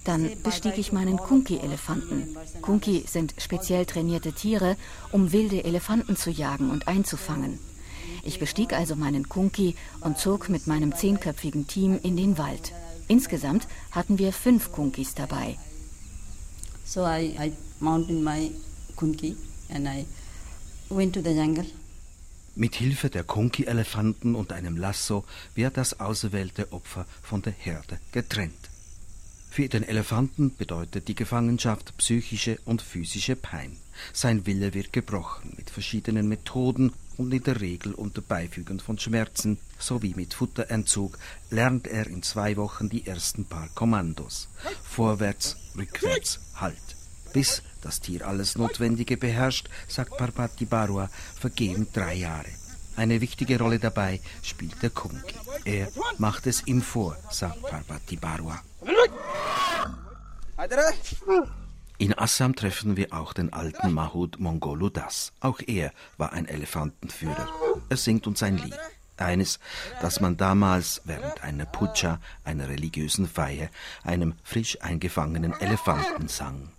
Dann 0.02 0.30
bestieg 0.42 0.76
ich 0.76 0.92
meinen 0.92 1.16
Kunki-Elefanten. 1.16 2.36
Kunki 2.60 3.04
sind 3.06 3.34
speziell 3.38 3.86
trainierte 3.86 4.32
Tiere, 4.32 4.76
um 5.12 5.32
wilde 5.32 5.64
Elefanten 5.64 6.16
zu 6.16 6.30
jagen 6.30 6.70
und 6.70 6.88
einzufangen. 6.88 7.60
Ich 8.24 8.38
bestieg 8.40 8.72
also 8.72 8.96
meinen 8.96 9.28
Kunki 9.28 9.76
und 10.00 10.18
zog 10.18 10.48
mit 10.48 10.66
meinem 10.66 10.94
zehnköpfigen 10.94 11.68
Team 11.68 11.98
in 12.02 12.16
den 12.16 12.36
Wald. 12.36 12.72
Insgesamt 13.06 13.68
hatten 13.92 14.18
wir 14.18 14.32
fünf 14.32 14.72
Kunkis 14.72 15.14
dabei. 15.14 15.58
So 16.84 17.06
I, 17.06 17.36
I 17.38 17.52
mounted 17.80 18.20
my 18.20 18.50
Kunki 18.96 19.36
and 19.72 19.86
I 19.86 20.06
went 20.90 21.14
to 21.14 21.22
the 21.22 21.34
jungle. 21.34 21.64
Mit 22.56 22.76
Hilfe 22.76 23.10
der 23.10 23.24
Konki-Elefanten 23.24 24.36
und 24.36 24.52
einem 24.52 24.76
Lasso 24.76 25.24
wird 25.56 25.76
das 25.76 25.98
auserwählte 25.98 26.72
Opfer 26.72 27.04
von 27.20 27.42
der 27.42 27.52
Herde 27.52 27.98
getrennt. 28.12 28.70
Für 29.50 29.68
den 29.68 29.82
Elefanten 29.82 30.54
bedeutet 30.56 31.08
die 31.08 31.16
Gefangenschaft 31.16 31.96
psychische 31.96 32.58
und 32.64 32.80
physische 32.80 33.34
Pein. 33.34 33.76
Sein 34.12 34.46
Wille 34.46 34.72
wird 34.72 34.92
gebrochen 34.92 35.54
mit 35.56 35.70
verschiedenen 35.70 36.28
Methoden 36.28 36.92
und 37.16 37.32
in 37.34 37.42
der 37.42 37.60
Regel 37.60 37.92
unter 37.94 38.20
Beifügen 38.20 38.78
von 38.78 38.98
Schmerzen 38.98 39.58
sowie 39.78 40.14
mit 40.14 40.34
Futterentzug 40.34 41.18
lernt 41.50 41.88
er 41.88 42.06
in 42.06 42.22
zwei 42.22 42.56
Wochen 42.56 42.88
die 42.88 43.06
ersten 43.06 43.46
paar 43.46 43.68
Kommandos. 43.74 44.48
Vorwärts, 44.84 45.56
rückwärts, 45.76 46.40
Halt. 46.54 46.93
Bis 47.34 47.62
das 47.82 48.00
Tier 48.00 48.26
alles 48.26 48.56
Notwendige 48.56 49.16
beherrscht, 49.16 49.68
sagt 49.88 50.16
Parvati 50.16 50.64
Barua, 50.64 51.10
vergehen 51.38 51.88
drei 51.92 52.14
Jahre. 52.14 52.48
Eine 52.96 53.20
wichtige 53.20 53.58
Rolle 53.58 53.80
dabei 53.80 54.20
spielt 54.42 54.80
der 54.82 54.90
Kunki. 54.90 55.34
Er 55.64 55.88
macht 56.16 56.46
es 56.46 56.64
ihm 56.66 56.80
vor, 56.80 57.16
sagt 57.30 57.60
Parvati 57.62 58.16
Barua. 58.16 58.62
In 61.98 62.16
Assam 62.16 62.54
treffen 62.54 62.96
wir 62.96 63.12
auch 63.12 63.32
den 63.32 63.52
alten 63.52 63.92
Mahud 63.92 64.38
Mongolu 64.38 64.88
Das. 64.88 65.32
Auch 65.40 65.60
er 65.66 65.92
war 66.16 66.32
ein 66.32 66.46
Elefantenführer. 66.46 67.48
Er 67.88 67.96
singt 67.96 68.28
uns 68.28 68.44
ein 68.44 68.58
Lied. 68.58 68.78
Eines, 69.16 69.58
das 70.00 70.20
man 70.20 70.36
damals 70.36 71.02
während 71.04 71.42
einer 71.42 71.66
Puja, 71.66 72.20
einer 72.44 72.68
religiösen 72.68 73.28
Feier, 73.28 73.70
einem 74.04 74.34
frisch 74.44 74.80
eingefangenen 74.82 75.52
Elefanten 75.60 76.28
sang. 76.28 76.70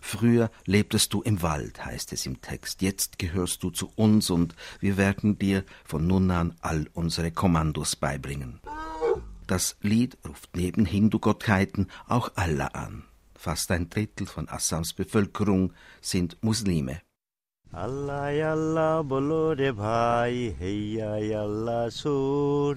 Früher 0.00 0.50
lebtest 0.64 1.12
du 1.12 1.22
im 1.22 1.42
Wald, 1.42 1.84
heißt 1.84 2.12
es 2.12 2.26
im 2.26 2.40
Text. 2.40 2.82
Jetzt 2.82 3.18
gehörst 3.18 3.62
du 3.62 3.70
zu 3.70 3.90
uns 3.96 4.30
und 4.30 4.54
wir 4.80 4.96
werden 4.96 5.38
dir 5.38 5.64
von 5.84 6.06
nun 6.06 6.30
an 6.30 6.54
all 6.60 6.86
unsere 6.94 7.30
Kommandos 7.32 7.96
beibringen. 7.96 8.60
Das 9.46 9.76
Lied 9.80 10.16
ruft 10.26 10.56
neben 10.56 10.84
Hindu-Gottheiten 10.86 11.88
auch 12.08 12.30
Allah 12.36 12.68
an. 12.68 13.04
Fast 13.34 13.70
ein 13.70 13.88
Drittel 13.90 14.26
von 14.26 14.48
Assams 14.48 14.92
Bevölkerung 14.92 15.72
sind 16.00 16.36
Muslime. 16.42 17.00
Allah 17.72 18.52
Allah 18.52 19.02
bolo 19.02 19.52
re 19.52 19.72
bhai 19.72 20.54
heiya 20.58 21.14
Allah 21.42 21.90
sur 21.90 22.76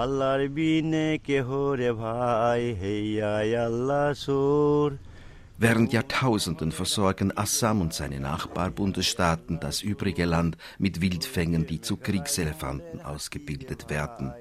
আল্লাহর 0.00 0.42
বিনে 0.56 1.08
কেহ 1.26 1.48
রে 1.80 1.90
ভাই 2.02 2.62
হেয়া 2.82 3.32
আল্লাহ 3.68 4.06
সুর 4.24 4.90
Während 5.63 5.93
Jahrtausenden 5.93 6.73
versorgen 6.73 7.31
Assam 7.37 7.79
und 7.79 7.93
seine 7.93 8.19
Nachbarbundesstaaten 8.19 9.61
das 9.61 9.81
übrige 9.81 10.25
Land 10.25 10.57
mit 10.77 10.99
Wildfängen, 10.99 11.65
die 11.65 11.79
zu 11.79 11.95
Kriegselefanten 11.95 12.99
ausgebildet 12.99 13.89
werden. 13.89 14.33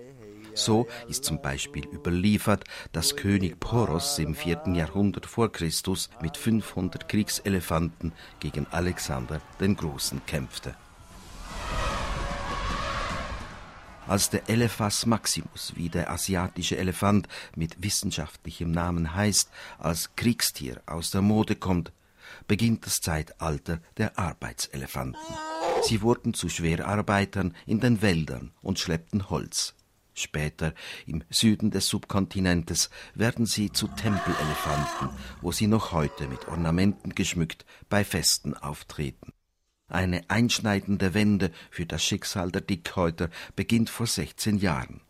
So 0.54 0.88
ist 1.08 1.24
zum 1.24 1.40
Beispiel 1.40 1.86
überliefert, 1.86 2.64
dass 2.90 3.14
König 3.14 3.60
Poros 3.60 4.18
im 4.18 4.34
4. 4.34 4.72
Jahrhundert 4.74 5.26
vor 5.26 5.52
Christus 5.52 6.10
mit 6.20 6.36
500 6.36 7.08
Kriegselefanten 7.08 8.12
gegen 8.40 8.66
Alexander 8.72 9.40
den 9.60 9.76
Großen 9.76 10.22
kämpfte. 10.26 10.74
Als 14.08 14.30
der 14.30 14.48
Elephas 14.48 15.06
maximus, 15.06 15.72
wie 15.76 15.88
der 15.88 16.10
asiatische 16.10 16.76
Elefant 16.76 17.28
mit 17.56 17.82
wissenschaftlichem 17.82 18.70
Namen 18.70 19.14
heißt, 19.14 19.50
als 19.78 20.16
Kriegstier 20.16 20.82
aus 20.86 21.10
der 21.10 21.22
Mode 21.22 21.54
kommt, 21.54 21.92
beginnt 22.48 22.84
das 22.84 23.00
Zeitalter 23.00 23.80
der 23.96 24.18
Arbeitselefanten. 24.18 25.20
Sie 25.84 26.02
wurden 26.02 26.34
zu 26.34 26.48
Schwerarbeitern 26.48 27.54
in 27.66 27.80
den 27.80 28.02
Wäldern 28.02 28.52
und 28.60 28.78
schleppten 28.78 29.30
Holz. 29.30 29.74
Später, 30.14 30.74
im 31.06 31.24
Süden 31.30 31.70
des 31.70 31.86
Subkontinentes, 31.88 32.90
werden 33.14 33.46
sie 33.46 33.72
zu 33.72 33.88
Tempelelefanten, 33.88 35.08
wo 35.40 35.52
sie 35.52 35.66
noch 35.66 35.92
heute 35.92 36.28
mit 36.28 36.48
Ornamenten 36.48 37.14
geschmückt 37.14 37.64
bei 37.88 38.04
Festen 38.04 38.54
auftreten. 38.54 39.32
Eine 39.92 40.22
einschneidende 40.28 41.12
Wende 41.12 41.50
für 41.70 41.84
das 41.84 42.02
Schicksal 42.02 42.50
der 42.50 42.62
Dickhäuter 42.62 43.28
beginnt 43.56 43.90
vor 43.90 44.06
16 44.06 44.56
Jahren. 44.56 45.02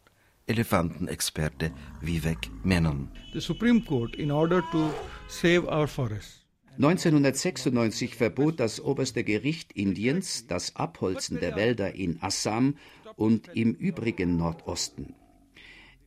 Elefantenexperte 0.48 1.70
Vivek 2.00 2.50
Menon. 2.64 3.08
The 3.32 3.38
Supreme 3.38 3.82
Court, 3.82 4.16
in 4.16 4.32
order 4.32 4.60
to 4.72 4.92
save 5.28 5.68
our 5.68 5.86
forests, 5.86 6.44
1996 6.78 8.16
verbot 8.16 8.58
das 8.58 8.80
oberste 8.80 9.22
Gericht 9.22 9.72
Indiens 9.72 10.48
das 10.48 10.74
Abholzen 10.74 11.38
der 11.38 11.54
Wälder 11.54 11.94
in 11.94 12.20
Assam 12.20 12.74
und 13.14 13.50
im 13.54 13.74
übrigen 13.74 14.36
Nordosten. 14.36 15.14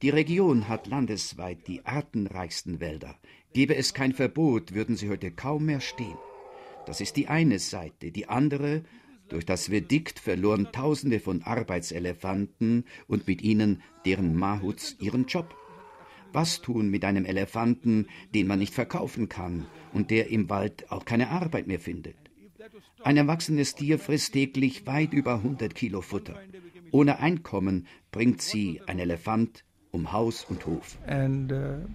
Die 0.02 0.10
Region 0.10 0.68
hat 0.68 0.88
landesweit 0.88 1.66
die 1.70 1.86
artenreichsten 1.86 2.82
Wälder. 2.82 3.16
Gäbe 3.54 3.78
es 3.78 3.94
kein 3.94 4.12
Verbot, 4.12 4.74
würden 4.74 4.98
sie 4.98 5.08
heute 5.08 5.32
kaum 5.32 5.66
mehr 5.66 5.80
stehen. 5.80 6.18
Das 6.86 7.02
ist 7.02 7.17
die 7.17 7.28
eine 7.28 7.60
Seite. 7.60 8.12
Die 8.12 8.30
andere, 8.30 8.84
durch 9.30 9.45
das 9.45 9.67
Verdikt 9.67 10.19
verloren 10.19 10.69
Tausende 10.71 11.19
von 11.19 11.41
Arbeitselefanten 11.41 12.86
und 13.08 13.28
mit 13.28 13.41
ihnen 13.41 13.82
deren 14.06 14.36
Mahuts 14.36 14.95
ihren 15.00 15.26
Job. 15.26 15.56
Was 16.32 16.62
tun 16.62 16.89
mit 16.89 17.06
einem 17.06 17.26
Elefanten, 17.26 18.08
den 18.34 18.48
man 18.48 18.60
nicht 18.60 18.74
verkaufen 18.74 19.30
kann 19.30 19.65
und 19.93 20.12
der 20.12 20.30
im 20.30 20.50
Wald 20.50 20.91
auch 20.91 21.06
keine 21.06 21.30
Arbeit 21.30 21.65
mehr 21.67 21.80
findet? 21.80 22.17
Ein 23.04 23.17
erwachsenes 23.17 23.76
Tier 23.76 24.00
frisst 24.00 24.34
täglich 24.34 24.86
weit 24.86 25.13
über 25.13 25.36
100 25.36 25.74
Kilo 25.74 26.02
Futter. 26.02 26.39
Ohne 26.91 27.19
Einkommen 27.19 27.88
bringt 28.12 28.41
sie 28.41 28.82
ein 28.86 29.00
Elefant 29.00 29.63
um 29.91 30.12
Haus 30.12 30.43
und 30.43 30.65
Hof. 30.65 30.98
And, 31.08 31.52
uh, 31.52 31.86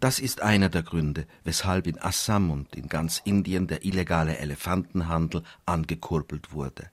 das 0.00 0.18
ist 0.18 0.42
einer 0.42 0.68
der 0.68 0.82
Gründe, 0.82 1.26
weshalb 1.44 1.86
in 1.86 1.98
Assam 1.98 2.50
und 2.50 2.76
in 2.76 2.88
ganz 2.88 3.22
Indien 3.24 3.66
der 3.66 3.84
illegale 3.84 4.36
Elefantenhandel 4.36 5.42
angekurbelt 5.64 6.52
wurde. 6.52 6.90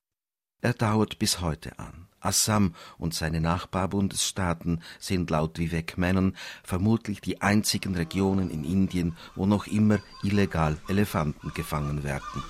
Er 0.61 0.73
dauert 0.73 1.19
bis 1.19 1.41
heute 1.41 1.77
an. 1.77 2.07
Assam 2.21 2.75
und 2.97 3.13
seine 3.13 3.41
Nachbarbundesstaaten 3.41 4.81
sind 4.99 5.29
laut 5.29 5.57
Vivek 5.57 5.97
Menon 5.97 6.37
vermutlich 6.63 7.19
die 7.19 7.41
einzigen 7.41 7.95
Regionen 7.95 8.51
in 8.51 8.63
Indien, 8.63 9.17
wo 9.35 9.45
noch 9.45 9.67
immer 9.67 9.99
illegal 10.23 10.77
Elefanten 10.87 11.51
gefangen 11.53 12.03
werden. 12.03 12.43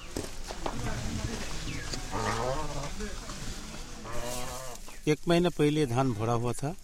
एक 5.07 5.19
महीना 5.27 5.49
पहले 5.57 5.85
धान 5.85 6.13
भरा 6.13 6.33
हुआ 6.41 6.51
था 6.53 6.75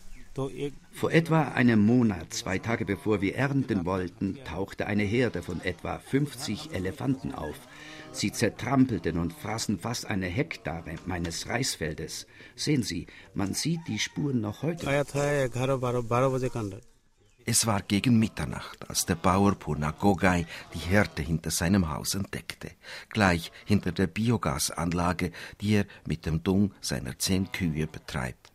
vor 0.92 1.10
etwa 1.10 1.42
einem 1.42 1.84
Monat, 1.84 2.32
zwei 2.32 2.58
Tage 2.58 2.84
bevor 2.84 3.20
wir 3.20 3.34
ernten 3.36 3.84
wollten, 3.84 4.38
tauchte 4.44 4.86
eine 4.86 5.02
Herde 5.02 5.42
von 5.42 5.60
etwa 5.60 5.98
50 5.98 6.72
Elefanten 6.72 7.34
auf. 7.34 7.56
Sie 8.12 8.32
zertrampelten 8.32 9.18
und 9.18 9.32
fraßen 9.32 9.78
fast 9.78 10.06
eine 10.06 10.26
Hektare 10.26 10.96
meines 11.06 11.48
Reisfeldes. 11.48 12.26
Sehen 12.56 12.82
Sie, 12.82 13.06
man 13.34 13.54
sieht 13.54 13.80
die 13.88 13.98
Spuren 13.98 14.40
noch 14.40 14.62
heute. 14.62 14.86
Es 17.44 17.66
war 17.66 17.82
gegen 17.82 18.18
Mitternacht, 18.18 18.88
als 18.88 19.04
der 19.04 19.16
Bauer 19.16 19.56
Purna 19.56 19.90
Gogai 19.90 20.46
die 20.74 20.78
Herde 20.78 21.22
hinter 21.22 21.50
seinem 21.50 21.90
Haus 21.90 22.14
entdeckte, 22.14 22.70
gleich 23.08 23.50
hinter 23.64 23.90
der 23.90 24.06
Biogasanlage, 24.06 25.32
die 25.60 25.74
er 25.74 25.86
mit 26.06 26.24
dem 26.24 26.44
Dung 26.44 26.72
seiner 26.80 27.18
zehn 27.18 27.50
Kühe 27.50 27.88
betreibt. 27.88 28.51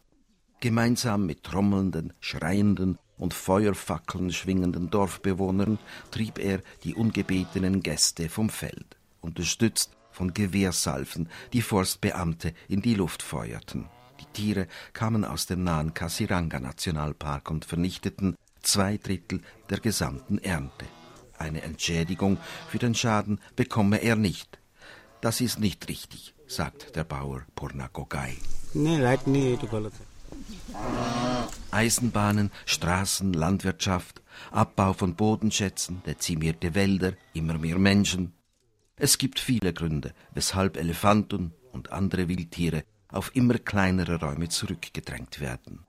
Gemeinsam 0.59 1.25
mit 1.25 1.43
trommelnden, 1.43 2.13
schreienden 2.19 2.97
und 3.17 3.33
Feuerfackeln 3.33 4.31
schwingenden 4.31 4.89
Dorfbewohnern 4.89 5.77
trieb 6.11 6.39
er 6.39 6.61
die 6.83 6.95
ungebetenen 6.95 7.81
Gäste 7.83 8.27
vom 8.29 8.49
Feld, 8.49 8.97
unterstützt 9.21 9.91
von 10.11 10.33
Gewehrsalven, 10.33 11.29
die 11.53 11.61
Forstbeamte 11.61 12.53
in 12.67 12.81
die 12.81 12.95
Luft 12.95 13.21
feuerten. 13.21 13.85
Die 14.19 14.25
Tiere 14.33 14.67
kamen 14.93 15.23
aus 15.25 15.45
dem 15.45 15.63
nahen 15.63 15.93
Kasiranga 15.93 16.59
Nationalpark 16.59 17.51
und 17.51 17.65
vernichteten 17.65 18.35
zwei 18.63 18.97
Drittel 18.97 19.41
der 19.69 19.79
gesamten 19.79 20.39
Ernte. 20.39 20.85
Eine 21.37 21.61
Entschädigung 21.61 22.39
für 22.67 22.79
den 22.79 22.95
Schaden 22.95 23.39
bekomme 23.55 24.01
er 24.01 24.15
nicht. 24.15 24.57
Das 25.21 25.39
ist 25.39 25.59
nicht 25.59 25.87
richtig, 25.87 26.33
sagt 26.47 26.95
der 26.95 27.03
Bauer 27.03 27.43
Purna 27.53 27.89
Gogai. 27.93 28.35
Nee, 28.73 29.03
right, 29.03 29.27
nee, 29.27 29.55
Eisenbahnen, 31.71 32.51
Straßen, 32.65 33.33
Landwirtschaft, 33.33 34.21
Abbau 34.51 34.93
von 34.93 35.15
Bodenschätzen, 35.15 36.01
dezimierte 36.05 36.73
Wälder, 36.75 37.13
immer 37.33 37.57
mehr 37.57 37.77
Menschen. 37.77 38.33
Es 38.95 39.17
gibt 39.17 39.39
viele 39.39 39.73
Gründe, 39.73 40.13
weshalb 40.33 40.77
Elefanten 40.77 41.53
und 41.71 41.91
andere 41.91 42.27
Wildtiere 42.27 42.83
auf 43.09 43.35
immer 43.35 43.59
kleinere 43.59 44.19
Räume 44.19 44.49
zurückgedrängt 44.49 45.39
werden 45.39 45.85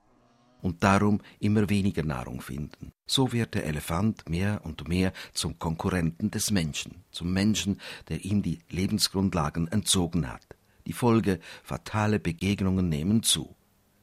und 0.61 0.83
darum 0.83 1.21
immer 1.39 1.69
weniger 1.69 2.03
Nahrung 2.03 2.41
finden. 2.41 2.91
So 3.07 3.31
wird 3.31 3.55
der 3.55 3.65
Elefant 3.65 4.29
mehr 4.29 4.61
und 4.63 4.87
mehr 4.87 5.13
zum 5.33 5.57
Konkurrenten 5.57 6.31
des 6.31 6.51
Menschen, 6.51 7.03
zum 7.11 7.33
Menschen, 7.33 7.79
der 8.09 8.23
ihm 8.23 8.41
die 8.41 8.59
Lebensgrundlagen 8.69 9.67
entzogen 9.69 10.31
hat. 10.31 10.45
Die 10.85 10.93
Folge 10.93 11.39
fatale 11.63 12.19
Begegnungen 12.19 12.89
nehmen 12.89 13.23
zu. 13.23 13.55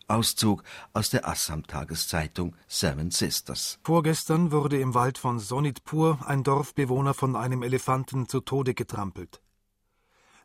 Auszug 0.09 0.63
aus 0.93 1.11
der 1.11 1.27
Assam-Tageszeitung 1.27 2.55
Seven 2.69 3.11
Sisters. 3.11 3.79
Vorgestern 3.83 4.53
wurde 4.53 4.81
im 4.81 4.95
Wald 4.95 5.19
von 5.19 5.41
Sonitpur 5.41 6.21
ein 6.25 6.45
Dorfbewohner 6.45 7.13
von 7.13 7.35
einem 7.35 7.63
Elefanten 7.63 8.29
zu 8.29 8.41
Tode 8.41 8.75
getrampelt. 8.75 9.43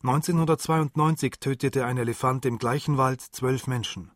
1992 0.04 1.40
tötete 1.40 1.86
ein 1.86 1.98
Elefant 1.98 2.46
im 2.46 2.58
gleichen 2.58 2.98
Wald 2.98 3.22
zwölf 3.22 3.68
Menschen. 3.68 4.12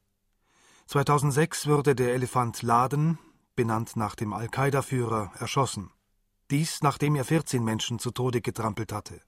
2006 0.88 1.67
wurde 1.67 1.93
der 1.93 2.15
Elefant 2.15 2.63
Laden, 2.63 3.19
benannt 3.55 3.95
nach 3.95 4.15
dem 4.15 4.34
Al-Qaida-Führer, 4.34 5.31
erschossen. 5.39 5.91
Dies, 6.49 6.81
nachdem 6.81 7.15
er 7.15 7.23
14 7.23 7.63
Menschen 7.63 7.99
zu 7.99 8.10
Tode 8.10 8.41
getrampelt 8.41 8.91
hatte. 8.91 9.21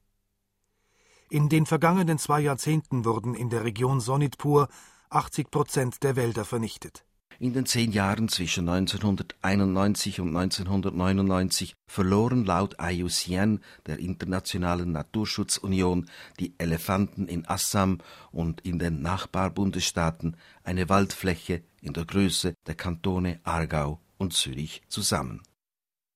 In 1.30 1.49
den 1.49 1.65
vergangenen 1.67 2.17
zwei 2.17 2.39
Jahrzehnten 2.39 3.06
wurden 3.06 3.36
in 3.36 3.49
der 3.49 3.63
Region 3.63 3.99
Sonitpur 3.99 4.67
80 5.10 5.52
Prozent 5.52 6.04
der 6.04 6.15
Wälder 6.15 6.46
vernichtet. 6.46 7.04
In 7.39 7.54
den 7.54 7.67
zehn 7.67 7.91
Jahren 7.91 8.30
zwischen 8.30 8.67
1991 8.67 10.20
und 10.20 10.36
1999 10.36 11.76
verloren 11.88 12.46
laut 12.46 12.78
IUCN, 12.82 13.60
der 13.86 14.00
Internationalen 14.00 14.91
Naturschutzunion, 14.91 16.10
die 16.39 16.56
Elefanten 16.58 17.28
in 17.28 17.48
Assam 17.48 18.00
und 18.32 18.62
in 18.62 18.80
den 18.80 19.04
Nachbarbundesstaaten 19.04 20.36
eine 20.63 20.89
Waldfläche 20.89 21.62
in 21.80 21.93
der 21.93 22.06
Größe 22.06 22.56
der 22.65 22.76
Kantone 22.76 23.39
Aargau 23.43 24.00
und 24.17 24.34
Zürich 24.34 24.82
zusammen. 24.88 25.43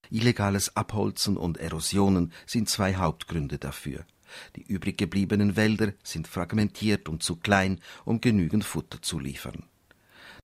Illegales 0.09 0.75
Abholzen 0.75 1.37
und 1.37 1.57
Erosionen 1.57 2.33
sind 2.47 2.67
zwei 2.67 2.95
Hauptgründe 2.95 3.59
dafür. 3.59 4.05
Die 4.55 4.63
übrig 4.63 4.97
gebliebenen 4.97 5.55
Wälder 5.55 5.93
sind 6.03 6.27
fragmentiert 6.27 7.09
und 7.09 7.23
zu 7.23 7.35
klein, 7.35 7.79
um 8.05 8.21
genügend 8.21 8.63
Futter 8.63 9.01
zu 9.01 9.19
liefern. 9.19 9.63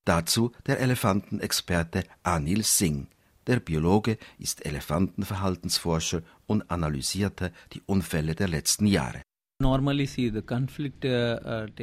Dazu 0.06 0.52
der 0.66 0.80
Elefantenexperte 0.80 2.04
Anil 2.24 2.64
Singh. 2.64 3.08
Der 3.46 3.60
Biologe 3.60 4.18
ist 4.40 4.66
Elefantenverhaltensforscher 4.66 6.22
und 6.48 6.70
analysierte 6.70 7.54
die 7.74 7.82
Unfälle 7.86 8.36
der 8.36 8.48
letzten 8.48 8.88
Jahre. 8.88 9.22
Uh, 9.60 9.80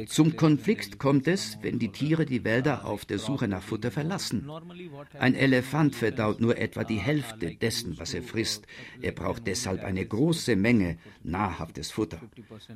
Zum 0.07 0.37
Konflikt 0.37 0.97
kommt 0.97 1.27
es, 1.27 1.57
wenn 1.61 1.77
die 1.77 1.91
Tiere 1.91 2.25
die 2.25 2.45
Wälder 2.45 2.85
auf 2.85 3.03
der 3.03 3.19
Suche 3.19 3.49
nach 3.49 3.61
Futter 3.61 3.91
verlassen. 3.91 4.49
Ein 5.19 5.35
Elefant 5.35 5.93
verdaut 5.93 6.39
nur 6.39 6.57
etwa 6.57 6.85
die 6.85 6.99
Hälfte 6.99 7.53
dessen, 7.53 7.99
was 7.99 8.13
er 8.13 8.23
frisst. 8.23 8.65
Er 9.01 9.11
braucht 9.11 9.45
deshalb 9.45 9.83
eine 9.83 10.05
große 10.05 10.55
Menge 10.55 10.97
nahrhaftes 11.21 11.91
Futter. 11.91 12.21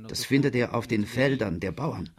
Das 0.09 0.25
findet 0.25 0.53
er 0.53 0.75
auf 0.75 0.85
den 0.85 1.05
Feldern 1.05 1.61
der 1.61 1.71
Bauern. 1.71 2.09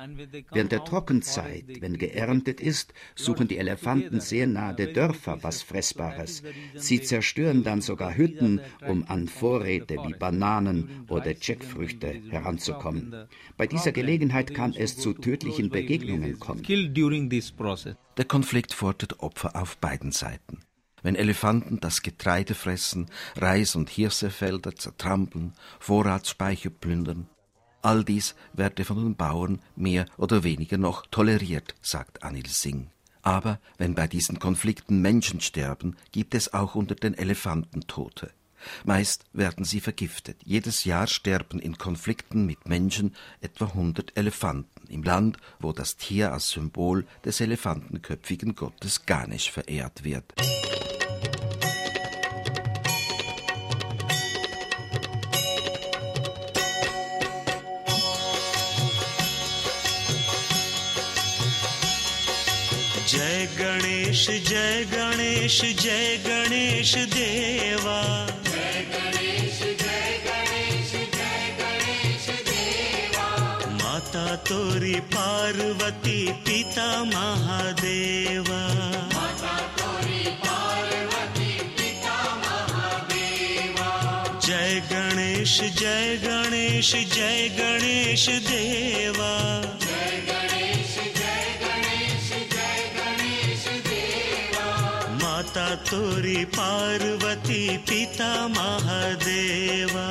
Während 0.51 0.73
der 0.73 0.83
Trockenzeit, 0.83 1.67
wenn 1.81 1.99
geerntet 1.99 2.63
ist, 2.63 2.95
suchen 3.15 3.47
die 3.47 3.59
Elefanten 3.59 4.21
sehr 4.21 4.47
nahe 4.47 4.75
der 4.75 4.95
Dörfer 4.95 5.43
was 5.43 5.61
Fressbares. 5.61 6.43
Sie 6.77 7.03
zerstören 7.03 7.63
dann 7.63 7.83
sogar 7.83 8.17
Hütten, 8.17 8.63
um 8.89 9.05
an 9.07 9.29
Vorräte 9.29 9.99
wie 10.07 10.15
Bananen 10.15 11.05
oder 11.09 11.35
Jackfrüchte 11.39 12.23
heranzukommen. 12.31 12.70
Bei 13.57 13.67
dieser 13.67 13.93
Gelegenheit 13.93 14.55
kann 14.55 14.75
es 14.75 14.97
zu 14.97 15.13
tödlichen 15.15 15.71
Begegnungen 15.71 16.39
kommen. 16.39 16.63
Der 18.17 18.25
Konflikt 18.25 18.75
fordert 18.75 19.21
Opfer 19.21 19.57
auf 19.57 19.79
beiden 19.79 20.13
Seiten. 20.13 20.63
Wenn 21.03 21.15
Elefanten 21.15 21.81
das 21.81 22.03
Getreide 22.03 22.55
fressen, 22.55 23.07
Reis- 23.37 23.75
und 23.75 23.89
Hirsefelder 23.89 24.77
zertrampeln, 24.77 25.55
Vorratsspeicher 25.79 26.71
plündern, 26.71 27.27
all 27.83 28.05
dies 28.05 28.35
werde 28.53 28.85
von 28.85 28.97
den 28.99 29.17
Bauern 29.17 29.61
mehr 29.77 30.07
oder 30.19 30.45
weniger 30.45 30.77
noch 30.77 31.07
toleriert, 31.07 31.75
sagt 31.81 32.23
Anil 32.23 32.47
Singh. 32.47 32.91
Aber 33.23 33.61
wenn 33.79 33.95
bei 33.95 34.07
diesen 34.07 34.39
Konflikten 34.39 35.01
Menschen 35.01 35.41
sterben, 35.41 35.97
gibt 36.13 36.35
es 36.35 36.53
auch 36.53 36.75
unter 36.75 36.95
den 36.95 37.15
Elefanten 37.15 37.83
Tote. 37.87 38.33
Meist 38.84 39.26
werden 39.34 39.66
sie 39.66 39.80
vergiftet. 39.80 40.38
Jedes 40.44 40.86
Jahr 40.86 41.08
sterben 41.08 41.60
in 41.60 41.78
Konflikten 41.78 42.46
mit 42.46 42.68
Menschen 42.68 43.16
etwa 43.42 43.66
100 43.66 44.18
Elefanten 44.18 44.88
im 44.90 45.04
Land, 45.04 45.38
wo 45.60 45.72
das 45.72 45.98
Tier 45.98 46.34
als 46.34 46.50
Symbol 46.50 47.06
des 47.24 47.42
elefantenköpfigen 47.42 48.56
Gottes 48.56 49.06
Ganesh 49.06 49.52
verehrt 49.52 50.04
wird. 50.04 50.34
जय 63.08 63.46
गणेश 63.58 64.26
जय 64.48 64.84
गणेश 64.92 65.62
जय 65.82 66.16
गणेश 66.26 66.96
देवा 67.14 68.02
तोरी 74.49 74.95
पार्वती 75.15 76.19
पिता 76.47 76.89
महादेवा। 77.05 78.61
जय 84.47 84.81
गणेश 84.93 85.61
जय 85.79 86.17
गणेश 86.25 86.93
जय 87.15 87.49
गणेश 87.59 88.29
देवा। 88.49 89.31
माता 95.23 95.69
तोरी 95.91 96.45
पार्वती 96.57 97.63
पिता 97.89 98.31
महादेवा। 98.49 100.07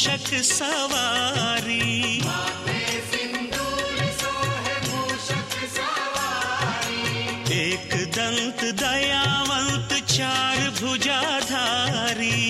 मूषक 0.00 0.42
सवारी। 0.42 2.16
एक 7.52 7.88
दंत 8.16 8.60
दयावंत 8.80 9.92
चार 9.92 10.70
भुजाधारी। 10.80 12.40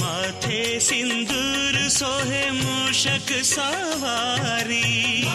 माथे 0.00 0.80
सिंदूर 0.80 1.88
सोहे 1.88 2.50
मूषक 2.50 3.32
सवारी। 3.44 5.27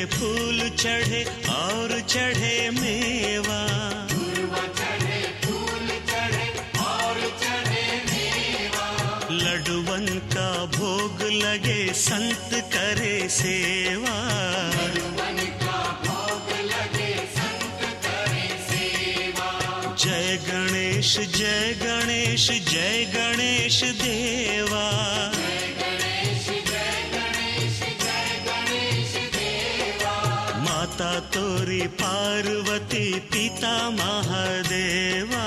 चढ़े 0.00 0.06
फूल 0.06 0.68
चढ़े 0.76 1.22
और 1.50 2.00
चढ़े 2.08 2.70
मेवा। 2.70 3.60
लडुवन 9.32 10.06
का 10.32 10.64
भोग 10.76 11.22
लगे 11.22 11.92
संत 11.94 12.50
करे 12.74 13.28
सेवा। 13.28 14.16
जय 19.96 20.38
गणेश 20.48 21.18
जय 21.36 21.74
गणेश 21.82 22.50
जय 22.70 23.04
गणेश 23.14 23.82
देवा। 24.02 25.39
तोरी 31.34 31.80
पार्वती 32.00 33.04
पिता 33.32 33.74
महादेवा 33.98 35.44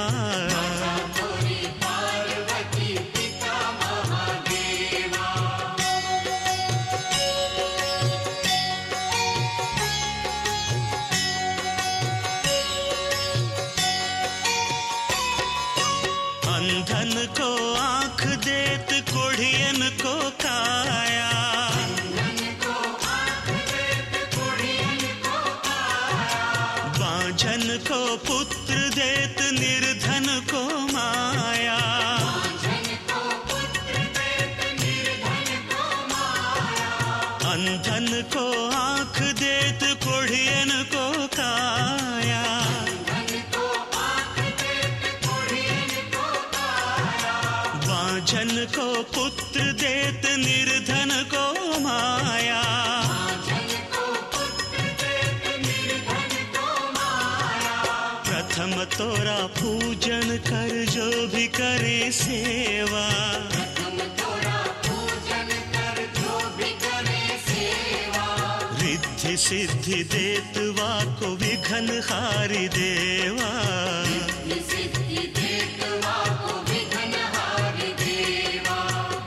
सिद्धि 69.84 70.04
देतवा 70.04 70.92
को 71.20 71.28
विघन 71.28 71.88
हारी 72.04 72.68
देवा। 72.68 73.52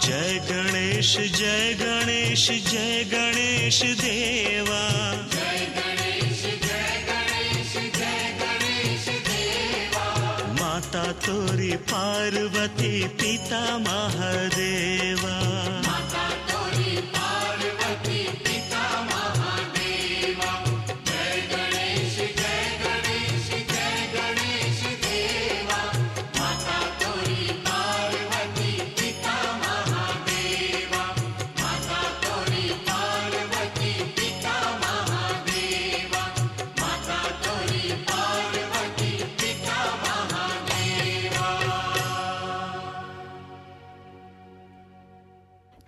जय 0.07 0.38
गणेश 0.51 1.16
जय 1.16 1.75
गणेश 1.81 2.51
जय 2.51 3.05
गणेश 3.05 3.83
देवा। 4.01 4.83
माता 10.61 11.05
तोरी 11.12 11.73
पार्वती 11.92 13.05
पिता 13.21 13.79
महादेवा। 13.79 15.37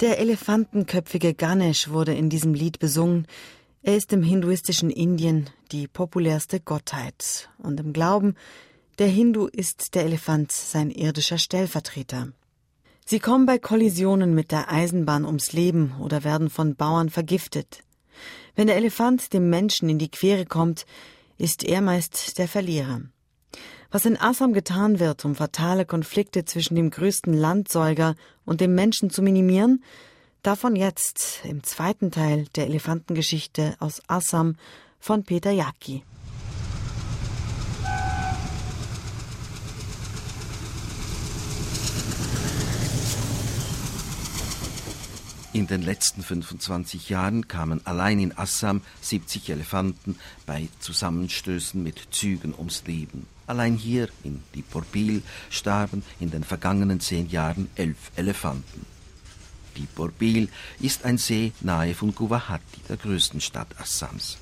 Der 0.01 0.21
elefantenköpfige 0.21 1.35
Ganesh 1.35 1.89
wurde 1.89 2.15
in 2.15 2.31
diesem 2.31 2.55
Lied 2.55 2.79
besungen. 2.79 3.27
Er 3.83 3.97
ist 3.97 4.13
im 4.13 4.23
hinduistischen 4.23 4.91
Indien 4.91 5.51
die 5.73 5.89
populärste 5.89 6.61
Gottheit. 6.61 7.51
Und 7.59 7.81
im 7.81 7.93
Glauben, 7.93 8.37
der 9.01 9.09
Hindu 9.09 9.47
ist 9.47 9.97
der 9.97 10.05
Elefant 10.05 10.53
sein 10.53 10.93
irdischer 10.93 11.39
Stellvertreter. 11.39 12.29
Sie 13.07 13.19
kommen 13.19 13.45
bei 13.45 13.59
Kollisionen 13.59 14.37
mit 14.37 14.53
der 14.53 14.71
Eisenbahn 14.71 15.25
ums 15.25 15.53
Leben 15.53 15.95
oder 15.99 16.23
werden 16.23 16.49
von 16.49 16.77
Bauern 16.77 17.11
vergiftet. 17.11 17.83
Wenn 18.55 18.69
der 18.69 18.77
Elefant 18.77 19.33
dem 19.33 19.51
Menschen 19.51 19.89
in 19.89 19.99
die 19.99 20.11
Quere 20.11 20.47
kommt, 20.47 20.87
ist 21.39 21.65
er 21.65 21.81
meist 21.81 22.39
der 22.39 22.47
Verlierer. 22.47 23.01
Was 23.91 24.05
in 24.05 24.21
Assam 24.21 24.53
getan 24.53 25.01
wird, 25.01 25.25
um 25.25 25.35
fatale 25.35 25.87
Konflikte 25.87 26.45
zwischen 26.45 26.75
dem 26.75 26.91
größten 26.91 27.33
Landsäuger 27.33 28.17
und 28.45 28.61
dem 28.61 28.75
Menschen 28.75 29.09
zu 29.09 29.23
minimieren, 29.23 29.83
davon 30.43 30.77
jetzt 30.77 31.41
im 31.45 31.63
zweiten 31.63 32.11
Teil 32.11 32.45
der 32.55 32.67
Elefantengeschichte 32.67 33.77
aus 33.79 34.03
Assam 34.07 34.57
von 35.01 35.25
Peter 35.25 35.51
Jaki. 35.51 36.03
In 45.55 45.67
den 45.67 45.81
letzten 45.81 46.23
25 46.23 47.09
Jahren 47.09 47.49
kamen 47.49 47.81
allein 47.87 48.21
in 48.21 48.37
Assam 48.37 48.83
70 49.01 49.49
Elefanten 49.49 50.19
bei 50.45 50.69
Zusammenstößen 50.81 51.83
mit 51.83 52.09
Zügen 52.11 52.53
ums 52.55 52.85
Leben. 52.87 53.27
Allein 53.49 53.77
hier 53.77 54.11
in 54.25 54.43
Diporbil 54.55 55.23
starben 55.49 56.03
in 56.21 56.31
den 56.31 56.45
vergangenen 56.45 57.01
zehn 57.01 57.31
Jahren 57.31 57.69
elf 57.77 58.13
Elefanten. 58.15 58.85
Diporbil 59.79 60.51
ist 60.81 61.07
ein 61.07 61.17
See 61.17 61.53
nahe 61.63 61.95
von 61.95 62.15
Guwahati, 62.15 62.81
der 62.91 62.99
größten 62.99 63.41
Stadt 63.41 63.69
Assams. 63.81 64.37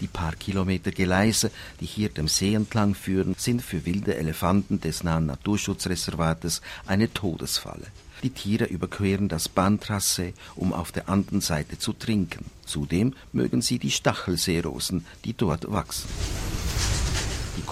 Die 0.00 0.06
paar 0.06 0.34
Kilometer 0.36 0.90
Gleise, 0.90 1.50
die 1.80 1.84
hier 1.84 2.08
dem 2.08 2.28
See 2.28 2.54
entlang 2.54 2.94
führen, 2.94 3.34
sind 3.36 3.60
für 3.60 3.84
wilde 3.84 4.16
Elefanten 4.16 4.80
des 4.80 5.04
nahen 5.04 5.26
Naturschutzreservates 5.26 6.62
eine 6.86 7.12
Todesfalle. 7.12 7.88
Die 8.22 8.30
Tiere 8.30 8.64
überqueren 8.64 9.28
das 9.28 9.50
Bahntrasse, 9.50 10.32
um 10.54 10.72
auf 10.72 10.92
der 10.92 11.10
anderen 11.10 11.42
Seite 11.42 11.78
zu 11.78 11.92
trinken. 11.92 12.46
Zudem 12.64 13.14
mögen 13.32 13.60
sie 13.60 13.78
die 13.78 13.90
Stachelseerosen, 13.90 15.04
die 15.26 15.34
dort 15.34 15.70
wachsen. 15.70 16.08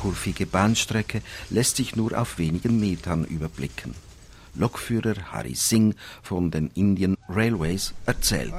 Die 0.05 0.11
kurvige 0.11 0.45
Bahnstrecke 0.45 1.23
lässt 1.49 1.77
sich 1.77 1.97
nur 1.97 2.21
auf 2.21 2.37
wenigen 2.37 2.79
Metern 2.79 3.25
überblicken. 3.25 3.95
Lokführer 4.55 5.33
Hari 5.33 5.55
Singh 5.55 5.97
von 6.23 6.51
den 6.51 6.71
Indian 6.75 7.17
Railways 7.27 7.95
erzählt. 8.05 8.53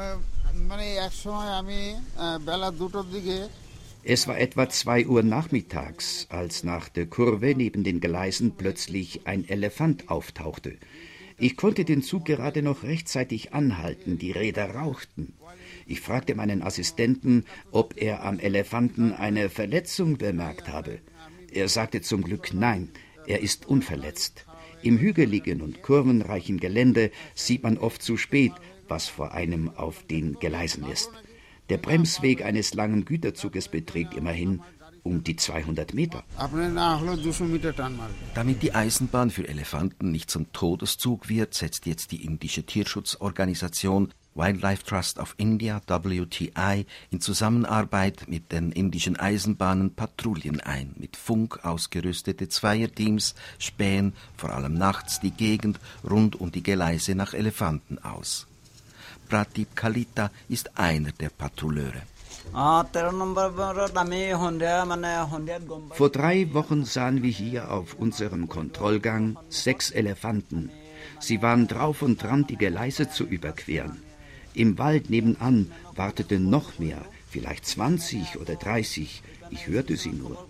Es 4.04 4.28
war 4.28 4.40
etwa 4.40 4.70
zwei 4.70 5.06
Uhr 5.06 5.22
nachmittags, 5.22 6.26
als 6.30 6.64
nach 6.64 6.90
der 6.90 7.06
Kurve 7.06 7.54
neben 7.56 7.84
den 7.84 8.00
Gleisen 8.00 8.56
plötzlich 8.58 9.28
ein 9.28 9.48
Elefant 9.48 10.10
auftauchte. 10.10 10.80
Ich 11.38 11.58
konnte 11.58 11.86
den 11.86 12.02
Zug 12.02 12.26
gerade 12.26 12.64
noch 12.64 12.82
rechtzeitig 12.82 13.54
anhalten, 13.54 14.18
die 14.18 14.32
Räder 14.32 14.74
rauchten. 14.74 15.34
Ich 15.86 16.02
fragte 16.02 16.34
meinen 16.34 16.64
Assistenten, 16.64 17.46
ob 17.72 18.02
er 18.02 18.24
am 18.24 18.40
Elefanten 18.40 19.14
eine 19.14 19.52
Verletzung 19.52 20.18
bemerkt 20.18 20.70
habe. 20.70 21.02
Er 21.56 21.70
sagte 21.70 22.02
zum 22.02 22.22
Glück 22.22 22.54
nein, 22.54 22.90
er 23.28 23.40
ist 23.40 23.66
unverletzt. 23.66 24.46
Im 24.82 24.98
hügeligen 24.98 25.62
und 25.62 25.82
kurvenreichen 25.82 26.60
Gelände 26.60 27.12
sieht 27.34 27.64
man 27.64 27.78
oft 27.78 28.02
zu 28.02 28.18
spät, 28.18 28.52
was 28.90 29.08
vor 29.08 29.32
einem 29.32 29.70
auf 29.70 30.04
den 30.04 30.34
Gleisen 30.34 30.86
ist. 30.92 31.10
Der 31.70 31.78
Bremsweg 31.78 32.44
eines 32.44 32.74
langen 32.74 33.06
Güterzuges 33.06 33.70
beträgt 33.70 34.14
immerhin 34.16 34.62
um 35.04 35.24
die 35.24 35.38
200 35.38 35.94
Meter. 35.94 36.26
Damit 38.34 38.62
die 38.62 38.76
Eisenbahn 38.76 39.30
für 39.30 39.48
Elefanten 39.48 40.12
nicht 40.12 40.30
zum 40.30 40.52
Todeszug 40.52 41.30
wird, 41.30 41.54
setzt 41.54 41.86
jetzt 41.86 42.12
die 42.12 42.26
indische 42.26 42.64
Tierschutzorganisation 42.64 44.14
Wildlife 44.36 44.84
Trust 44.84 45.18
of 45.18 45.34
India 45.38 45.82
WTI 45.88 46.86
in 47.10 47.22
Zusammenarbeit 47.22 48.28
mit 48.28 48.52
den 48.52 48.74
indischen 48.74 49.18
Eisenbahnen 49.18 49.96
Patrouillen 49.96 50.60
ein. 50.60 50.94
Mit 50.98 51.16
Funk 51.16 51.64
ausgerüstete 51.64 52.50
Zweierteams 52.50 53.34
spähen 53.60 54.14
vor 54.36 54.50
allem 54.50 54.74
nachts 54.74 55.22
die 55.22 55.32
Gegend 55.32 55.80
rund 56.04 56.36
um 56.36 56.52
die 56.52 56.64
Gleise 56.64 57.16
nach 57.16 57.34
Elefanten 57.34 57.98
aus. 58.00 58.46
Pratip 59.30 59.74
Kalita 59.74 60.30
ist 60.50 60.78
einer 60.78 61.14
der 61.14 61.30
Patrouilleure. 61.30 62.02
Vor 65.92 66.10
drei 66.10 66.54
Wochen 66.54 66.86
sahen 66.86 67.24
wir 67.24 67.32
hier 67.32 67.72
auf 67.72 67.94
unserem 67.96 68.50
Kontrollgang 68.50 69.38
sechs 69.48 69.92
Elefanten. 69.92 70.70
Sie 71.20 71.42
waren 71.42 71.68
drauf 71.68 72.02
und 72.02 72.22
dran, 72.22 72.46
die 72.48 72.58
Gleise 72.58 73.10
zu 73.10 73.24
überqueren. 73.24 74.04
Im 74.56 74.78
Wald 74.78 75.10
nebenan 75.10 75.72
warteten 75.96 76.50
noch 76.50 76.80
mehr, 76.80 77.02
vielleicht 77.30 77.66
20 77.66 78.40
oder 78.40 78.56
30. 78.56 79.22
Ich 79.50 79.68
hörte 79.68 79.98
sie 79.98 80.12
nur. 80.12 80.48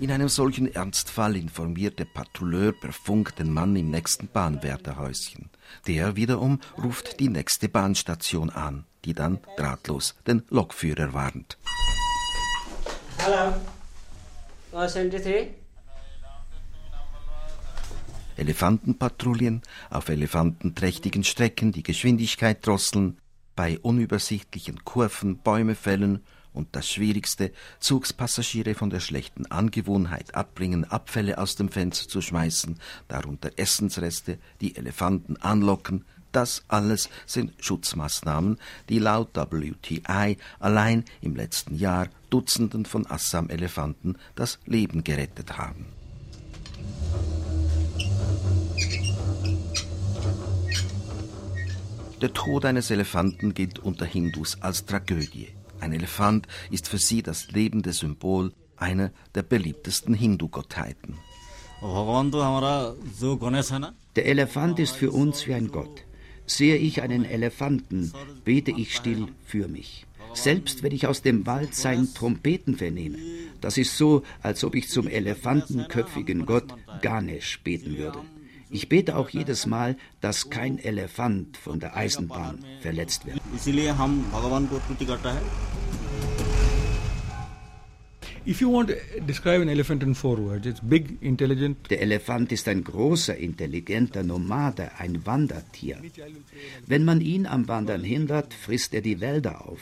In 0.00 0.10
einem 0.10 0.28
solchen 0.28 0.74
Ernstfall 0.74 1.36
informiert 1.36 1.98
der 1.98 2.06
Patrouilleur 2.06 2.72
per 2.72 2.92
Funk 2.92 3.36
den 3.36 3.52
Mann 3.52 3.76
im 3.76 3.90
nächsten 3.90 4.28
Bahnwärterhäuschen. 4.28 5.50
Der 5.86 6.16
wiederum 6.16 6.60
ruft 6.82 7.20
die 7.20 7.28
nächste 7.28 7.68
Bahnstation 7.68 8.50
an, 8.50 8.84
die 9.04 9.14
dann 9.14 9.38
drahtlos 9.56 10.14
den 10.26 10.42
Lokführer 10.50 11.12
warnt. 11.12 11.58
Hallo. 13.18 13.54
73? 14.72 15.63
Elefantenpatrouillen 18.36 19.62
auf 19.90 20.08
elefantenträchtigen 20.08 21.24
Strecken 21.24 21.72
die 21.72 21.82
Geschwindigkeit 21.82 22.66
drosseln, 22.66 23.18
bei 23.56 23.78
unübersichtlichen 23.78 24.84
Kurven 24.84 25.38
Bäume 25.38 25.74
fällen 25.74 26.20
und 26.52 26.68
das 26.72 26.88
Schwierigste, 26.88 27.52
Zugspassagiere 27.80 28.74
von 28.74 28.90
der 28.90 29.00
schlechten 29.00 29.46
Angewohnheit 29.46 30.34
abbringen, 30.34 30.84
Abfälle 30.84 31.38
aus 31.38 31.56
dem 31.56 31.68
Fenster 31.68 32.08
zu 32.08 32.20
schmeißen, 32.20 32.78
darunter 33.08 33.50
Essensreste, 33.56 34.38
die 34.60 34.76
Elefanten 34.76 35.36
anlocken, 35.36 36.04
das 36.32 36.64
alles 36.66 37.10
sind 37.26 37.52
Schutzmaßnahmen, 37.60 38.58
die 38.88 38.98
laut 38.98 39.36
WTI 39.36 40.36
allein 40.58 41.04
im 41.20 41.36
letzten 41.36 41.76
Jahr 41.76 42.08
Dutzenden 42.28 42.86
von 42.86 43.06
Assam-Elefanten 43.08 44.16
das 44.34 44.58
Leben 44.66 45.04
gerettet 45.04 45.58
haben. 45.58 45.86
Der 52.20 52.32
Tod 52.32 52.64
eines 52.64 52.90
Elefanten 52.90 53.54
gilt 53.54 53.78
unter 53.80 54.04
Hindus 54.04 54.62
als 54.62 54.86
Tragödie. 54.86 55.48
Ein 55.80 55.92
Elefant 55.92 56.46
ist 56.70 56.88
für 56.88 56.98
sie 56.98 57.22
das 57.22 57.50
lebende 57.50 57.92
Symbol 57.92 58.52
einer 58.76 59.10
der 59.34 59.42
beliebtesten 59.42 60.14
Hindu-Gottheiten. 60.14 61.18
Der 64.16 64.26
Elefant 64.26 64.78
ist 64.78 64.96
für 64.96 65.10
uns 65.10 65.46
wie 65.46 65.54
ein 65.54 65.70
Gott. 65.70 66.04
Sehe 66.46 66.76
ich 66.76 67.02
einen 67.02 67.24
Elefanten, 67.24 68.12
bete 68.44 68.70
ich 68.70 68.94
still 68.94 69.28
für 69.44 69.68
mich. 69.68 70.06
Selbst 70.34 70.82
wenn 70.82 70.92
ich 70.92 71.06
aus 71.06 71.22
dem 71.22 71.46
Wald 71.46 71.74
sein 71.74 72.08
Trompeten 72.14 72.76
vernehme. 72.76 73.18
Das 73.60 73.78
ist 73.78 73.96
so, 73.96 74.22
als 74.42 74.64
ob 74.64 74.74
ich 74.74 74.88
zum 74.88 75.08
elefantenköpfigen 75.08 76.44
Gott 76.46 76.74
Ganesh 77.02 77.60
beten 77.62 77.96
würde. 77.96 78.20
Ich 78.74 78.88
bete 78.88 79.14
auch 79.14 79.28
jedes 79.28 79.66
Mal, 79.66 79.96
dass 80.20 80.50
kein 80.50 80.80
Elefant 80.80 81.56
von 81.56 81.78
der 81.78 81.96
Eisenbahn 81.96 82.58
verletzt 82.80 83.24
wird. 83.24 83.40
Der 91.90 92.02
Elefant 92.02 92.52
ist 92.52 92.66
ein 92.68 92.82
großer, 92.82 93.36
intelligenter 93.36 94.24
Nomade, 94.24 94.90
ein 94.98 95.24
Wandertier. 95.24 96.02
Wenn 96.84 97.04
man 97.04 97.20
ihn 97.20 97.46
am 97.46 97.68
Wandern 97.68 98.02
hindert, 98.02 98.52
frisst 98.54 98.92
er 98.92 99.02
die 99.02 99.20
Wälder 99.20 99.68
auf. 99.68 99.78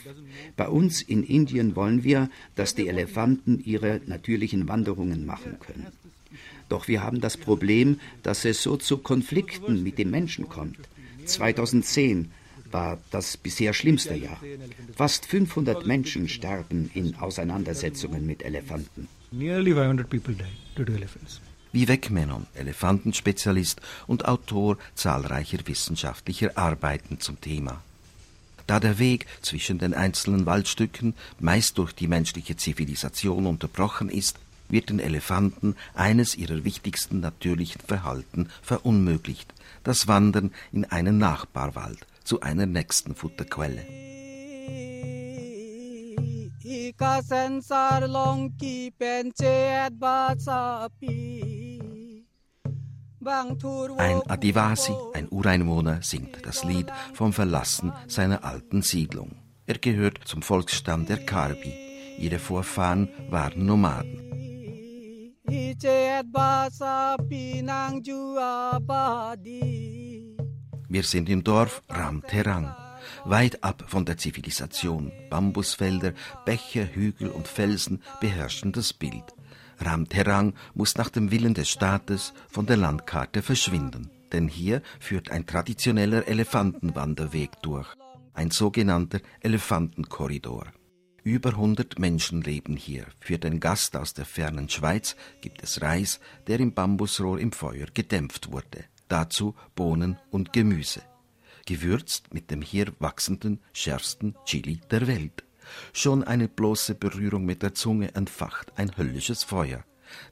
Bei 0.54 0.68
uns 0.68 1.00
in 1.00 1.22
Indien 1.22 1.76
wollen 1.76 2.04
wir, 2.04 2.28
dass 2.56 2.74
die 2.74 2.88
Elefanten 2.88 3.58
ihre 3.58 4.02
natürlichen 4.04 4.68
Wanderungen 4.68 5.24
machen 5.24 5.58
können. 5.60 5.86
Doch 6.72 6.88
wir 6.88 7.02
haben 7.02 7.20
das 7.20 7.36
Problem, 7.36 8.00
dass 8.22 8.46
es 8.46 8.62
so 8.62 8.78
zu 8.78 8.96
Konflikten 8.96 9.82
mit 9.82 9.98
den 9.98 10.10
Menschen 10.10 10.48
kommt. 10.48 10.78
2010 11.26 12.30
war 12.70 12.98
das 13.10 13.36
bisher 13.36 13.74
schlimmste 13.74 14.14
Jahr. 14.14 14.40
Fast 14.96 15.26
500 15.26 15.84
Menschen 15.84 16.30
sterben 16.30 16.90
in 16.94 17.14
Auseinandersetzungen 17.16 18.26
mit 18.26 18.42
Elefanten. 18.42 19.06
Nearly 19.32 19.72
500 19.74 20.08
people 20.08 20.32
died 20.32 20.46
due 20.74 20.86
to 20.86 20.94
elephants. 20.94 21.42
Vivek 21.74 22.08
Menon, 22.08 22.46
Elefantenspezialist 22.54 23.82
und 24.06 24.24
Autor 24.24 24.78
zahlreicher 24.94 25.58
wissenschaftlicher 25.66 26.56
Arbeiten 26.56 27.20
zum 27.20 27.38
Thema. 27.38 27.82
Da 28.66 28.80
der 28.80 28.98
Weg 28.98 29.26
zwischen 29.42 29.78
den 29.78 29.92
einzelnen 29.92 30.46
Waldstücken 30.46 31.12
meist 31.38 31.76
durch 31.76 31.92
die 31.92 32.08
menschliche 32.08 32.56
Zivilisation 32.56 33.44
unterbrochen 33.44 34.08
ist, 34.08 34.38
wird 34.72 34.90
den 34.90 34.98
Elefanten 34.98 35.76
eines 35.94 36.34
ihrer 36.34 36.64
wichtigsten 36.64 37.20
natürlichen 37.20 37.80
Verhalten 37.86 38.48
verunmöglicht, 38.62 39.54
das 39.84 40.08
Wandern 40.08 40.50
in 40.72 40.84
einen 40.86 41.18
Nachbarwald, 41.18 42.06
zu 42.24 42.40
einer 42.40 42.66
nächsten 42.66 43.14
Futterquelle. 43.14 43.84
Ein 53.98 54.22
Adivasi, 54.28 54.92
ein 55.14 55.28
Ureinwohner, 55.30 56.02
singt 56.02 56.44
das 56.46 56.64
Lied 56.64 56.86
vom 57.14 57.32
Verlassen 57.32 57.92
seiner 58.08 58.44
alten 58.44 58.82
Siedlung. 58.82 59.36
Er 59.66 59.78
gehört 59.78 60.20
zum 60.24 60.42
Volksstamm 60.42 61.06
der 61.06 61.18
Karbi. 61.18 61.72
Ihre 62.18 62.38
Vorfahren 62.38 63.08
waren 63.30 63.64
Nomaden. 63.64 64.51
Wir 70.88 71.02
sind 71.02 71.28
im 71.28 71.42
Dorf 71.42 71.82
Ramterang, 71.88 72.74
weit 73.24 73.64
ab 73.64 73.84
von 73.88 74.04
der 74.04 74.18
Zivilisation. 74.18 75.10
Bambusfelder, 75.30 76.12
Bäche, 76.44 76.88
Hügel 76.94 77.28
und 77.28 77.48
Felsen 77.48 78.02
beherrschen 78.20 78.72
das 78.72 78.92
Bild. 78.92 79.34
Ramterang 79.78 80.54
muss 80.74 80.96
nach 80.96 81.10
dem 81.10 81.32
Willen 81.32 81.54
des 81.54 81.68
Staates 81.68 82.34
von 82.48 82.66
der 82.66 82.76
Landkarte 82.76 83.42
verschwinden, 83.42 84.10
denn 84.32 84.46
hier 84.46 84.80
führt 85.00 85.30
ein 85.30 85.46
traditioneller 85.46 86.28
Elefantenwanderweg 86.28 87.60
durch, 87.62 87.88
ein 88.32 88.52
sogenannter 88.52 89.20
Elefantenkorridor. 89.40 90.66
Über 91.24 91.50
100 91.50 91.98
Menschen 91.98 92.42
leben 92.42 92.76
hier. 92.76 93.06
Für 93.20 93.38
den 93.38 93.60
Gast 93.60 93.96
aus 93.96 94.12
der 94.12 94.24
fernen 94.24 94.68
Schweiz 94.68 95.16
gibt 95.40 95.62
es 95.62 95.80
Reis, 95.80 96.20
der 96.46 96.58
im 96.60 96.74
Bambusrohr 96.74 97.38
im 97.38 97.52
Feuer 97.52 97.86
gedämpft 97.94 98.50
wurde 98.50 98.84
dazu 99.12 99.54
Bohnen 99.74 100.18
und 100.30 100.54
Gemüse, 100.54 101.02
gewürzt 101.66 102.32
mit 102.32 102.50
dem 102.50 102.62
hier 102.62 102.92
wachsenden, 102.98 103.60
schärfsten 103.74 104.34
Chili 104.46 104.80
der 104.90 105.06
Welt. 105.06 105.44
Schon 105.92 106.24
eine 106.24 106.48
bloße 106.48 106.94
Berührung 106.94 107.44
mit 107.44 107.62
der 107.62 107.74
Zunge 107.74 108.14
entfacht 108.14 108.72
ein 108.76 108.96
höllisches 108.96 109.44
Feuer. 109.44 109.84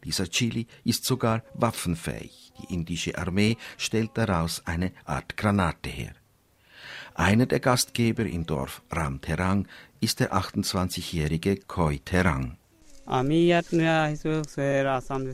Dieser 0.04 0.28
Chili 0.28 0.66
ist 0.82 1.04
sogar 1.04 1.44
waffenfähig. 1.54 2.52
Die 2.58 2.74
indische 2.74 3.16
Armee 3.16 3.56
stellt 3.76 4.10
daraus 4.14 4.66
eine 4.66 4.92
Art 5.04 5.36
Granate 5.36 5.90
her. 5.90 6.14
Einer 7.20 7.44
der 7.44 7.60
Gastgeber 7.60 8.24
im 8.24 8.46
Dorf 8.46 8.80
Ram 8.90 9.20
Terang 9.20 9.68
ist 10.00 10.20
der 10.20 10.32
28-jährige 10.32 11.56
Koi 11.66 11.98
Terang. 12.02 12.56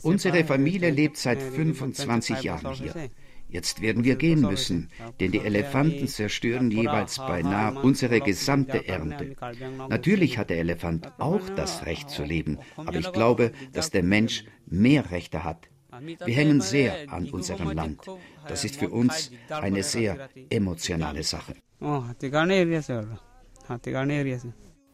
Unsere 0.03 0.45
Familie 0.45 0.91
lebt 0.91 1.17
seit 1.17 1.41
25 1.41 2.43
Jahren 2.43 2.73
hier. 2.73 2.93
Jetzt 3.49 3.83
werden 3.83 4.03
wir 4.03 4.17
gehen 4.17 4.41
müssen, 4.41 4.91
denn 5.21 5.31
die 5.31 5.39
Elefanten 5.39 6.09
zerstören 6.09 6.73
jeweils 6.73 7.19
beinahe 7.19 7.81
unsere 7.81 8.19
gesamte 8.21 8.89
Ernte. 8.89 9.37
Natürlich 9.89 10.39
hat 10.39 10.51
der 10.51 10.59
Elefant 10.59 11.13
auch 11.21 11.49
das 11.51 11.87
Recht 11.87 12.11
zu 12.11 12.25
leben, 12.25 12.59
aber 12.75 12.97
ich 12.97 13.13
glaube, 13.13 13.53
dass 13.73 13.93
der 13.93 14.03
Mensch 14.03 14.45
mehr 14.67 15.13
Rechte 15.13 15.45
hat. 15.45 15.69
Wir 16.01 16.35
hängen 16.35 16.61
sehr 16.61 17.13
an 17.13 17.31
unserem 17.31 17.71
Land. 17.71 18.01
Das 18.49 18.65
ist 18.65 18.75
für 18.75 18.89
uns 18.89 19.31
eine 19.51 19.85
sehr 19.85 20.29
emotionale 20.51 21.23
Sache. 21.23 21.55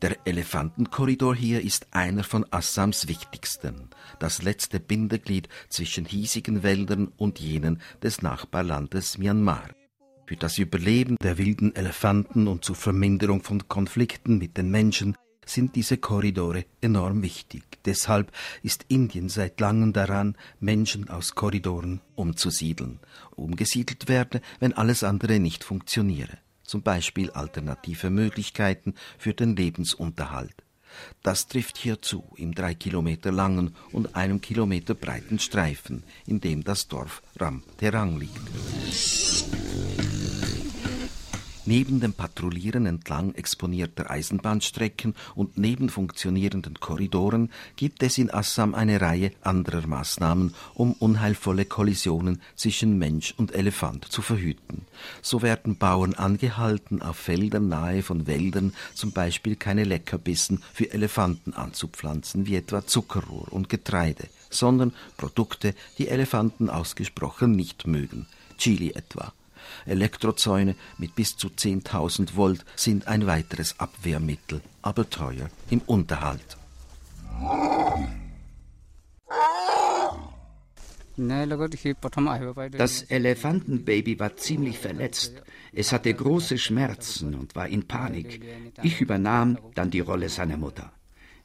Der 0.03 0.17
Elefantenkorridor 0.25 1.37
hier 1.37 1.63
ist 1.63 1.87
einer 1.93 2.25
von 2.25 2.45
Assams 2.51 3.07
wichtigsten, 3.07 3.91
das 4.19 4.43
letzte 4.43 4.81
Bindeglied 4.81 5.49
zwischen 5.69 6.05
hiesigen 6.05 6.65
Wäldern 6.65 7.13
und 7.17 7.39
jenen 7.39 7.81
des 8.03 8.21
Nachbarlandes 8.21 9.17
Myanmar. 9.19 9.69
Für 10.27 10.35
das 10.35 10.59
Überleben 10.59 11.17
der 11.23 11.39
wilden 11.39 11.73
Elefanten 11.77 12.49
und 12.49 12.65
zur 12.65 12.75
Verminderung 12.75 13.45
von 13.45 13.69
Konflikten 13.69 14.39
mit 14.39 14.57
den 14.57 14.73
Menschen 14.73 15.17
sind 15.47 15.77
diese 15.77 15.99
Korridore 15.99 16.65
enorm 16.81 17.23
wichtig. 17.23 17.63
Deshalb 17.85 18.33
ist 18.63 18.87
Indien 18.89 19.29
seit 19.29 19.61
langem 19.61 19.93
daran, 19.93 20.37
Menschen 20.59 21.11
aus 21.11 21.37
Korridoren 21.37 22.01
umzusiedeln. 22.17 22.99
Umgesiedelt 23.37 24.09
werde, 24.09 24.41
wenn 24.59 24.73
alles 24.73 25.05
andere 25.05 25.39
nicht 25.39 25.63
funktioniere 25.63 26.42
zum 26.65 26.83
Beispiel 26.83 27.31
alternative 27.31 28.11
Möglichkeiten 28.11 28.95
für 29.19 29.35
den 29.35 29.57
Lebensunterhalt. 29.57 30.55
Das 31.23 31.47
trifft 31.47 31.79
hier 31.79 32.03
zu 32.03 32.25
im 32.37 32.55
drei 32.55 32.75
Kilometer 32.75 33.33
langen 33.33 33.75
und 33.93 34.15
einem 34.15 34.41
Kilometer 34.41 34.95
breiten 34.95 35.39
Streifen, 35.39 36.05
in 36.27 36.41
dem 36.41 36.65
das 36.65 36.89
Dorf 36.89 37.23
Ram 37.37 37.63
Terang 37.79 38.19
liegt. 38.19 38.41
Neben 41.65 42.01
dem 42.01 42.13
Patrouillieren 42.13 42.87
entlang 42.87 43.35
exponierter 43.35 44.11
Eisenbahnstrecken 44.11 45.15
und 45.37 45.59
neben 45.59 45.91
funktionierenden 45.91 46.81
Korridoren 46.81 47.53
gibt 47.77 48.03
es 48.03 48.19
in 48.19 48.35
Assam 48.35 48.75
eine 48.75 49.01
Reihe 49.01 49.31
anderer 49.43 49.87
Maßnahmen, 49.87 50.55
um 50.75 50.93
unheilvolle 50.95 51.65
Kollisionen 51.65 52.43
zwischen 52.57 52.99
Mensch 52.99 53.33
und 53.37 53.55
Elefant 53.55 54.07
zu 54.07 54.23
verhüten. 54.23 54.87
So 55.23 55.43
werden 55.43 55.77
Bauern 55.77 56.15
angehalten, 56.15 57.01
auf 57.01 57.17
Feldern 57.17 57.69
nahe 57.69 58.03
von 58.03 58.27
Wäldern 58.27 58.73
zum 58.95 59.13
Beispiel 59.13 59.55
keine 59.55 59.85
Leckerbissen 59.85 60.65
für 60.73 60.91
Elefanten 60.91 61.53
anzupflanzen, 61.53 62.47
wie 62.47 62.57
etwa 62.57 62.89
Zuckerrohr 62.89 63.53
und 63.53 63.69
Getreide, 63.69 64.29
sondern 64.51 64.93
Produkte, 65.17 65.77
die 65.99 66.09
Elefanten 66.09 66.69
ausgesprochen 66.69 67.53
nicht 67.53 67.87
mögen, 67.87 68.27
Chili 68.59 68.91
etwa. 68.91 69.33
Elektrozäune 69.87 70.75
mit 70.99 71.15
bis 71.15 71.37
zu 71.37 71.49
10.000 71.49 72.37
Volt 72.37 72.65
sind 72.77 73.09
ein 73.09 73.27
weiteres 73.27 73.79
Abwehrmittel, 73.79 74.61
aber 74.83 75.09
teuer 75.09 75.49
im 75.71 75.81
Unterhalt. 75.87 76.57
Das 82.73 83.03
Elefantenbaby 83.03 84.19
war 84.19 84.37
ziemlich 84.37 84.79
verletzt. 84.79 85.43
Es 85.73 85.93
hatte 85.93 86.13
große 86.15 86.59
Schmerzen 86.59 87.35
und 87.35 87.55
war 87.55 87.69
in 87.69 87.87
Panik. 87.87 88.41
Ich 88.83 89.01
übernahm 89.01 89.59
dann 89.75 89.91
die 89.91 90.01
Rolle 90.01 90.29
seiner 90.29 90.57
Mutter. 90.57 90.93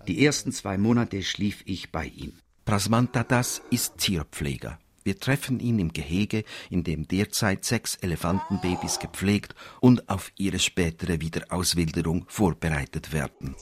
Die 0.07 0.24
ersten 0.26 0.51
zwei 0.51 0.78
Monate 0.78 1.22
schlief 1.22 1.63
ich 1.65 1.91
bei 1.91 2.05
ihm. 2.05 2.34
Prasmantadas 2.63 3.61
ist 3.70 3.97
Tierpfleger. 3.97 4.80
Wir 5.08 5.18
treffen 5.18 5.62
ihn 5.62 5.80
im 5.80 5.93
Gehege, 5.93 6.43
in 6.70 6.84
dem 6.84 7.08
derzeit 7.08 7.64
sechs 7.64 7.95
Elefantenbabys 7.95 8.99
gepflegt 8.99 9.55
und 9.80 10.10
auf 10.10 10.34
ihre 10.36 10.60
spätere 10.60 11.22
Wiederauswilderung 11.22 12.26
vorbereitet 12.28 13.14
werden. 13.14 13.55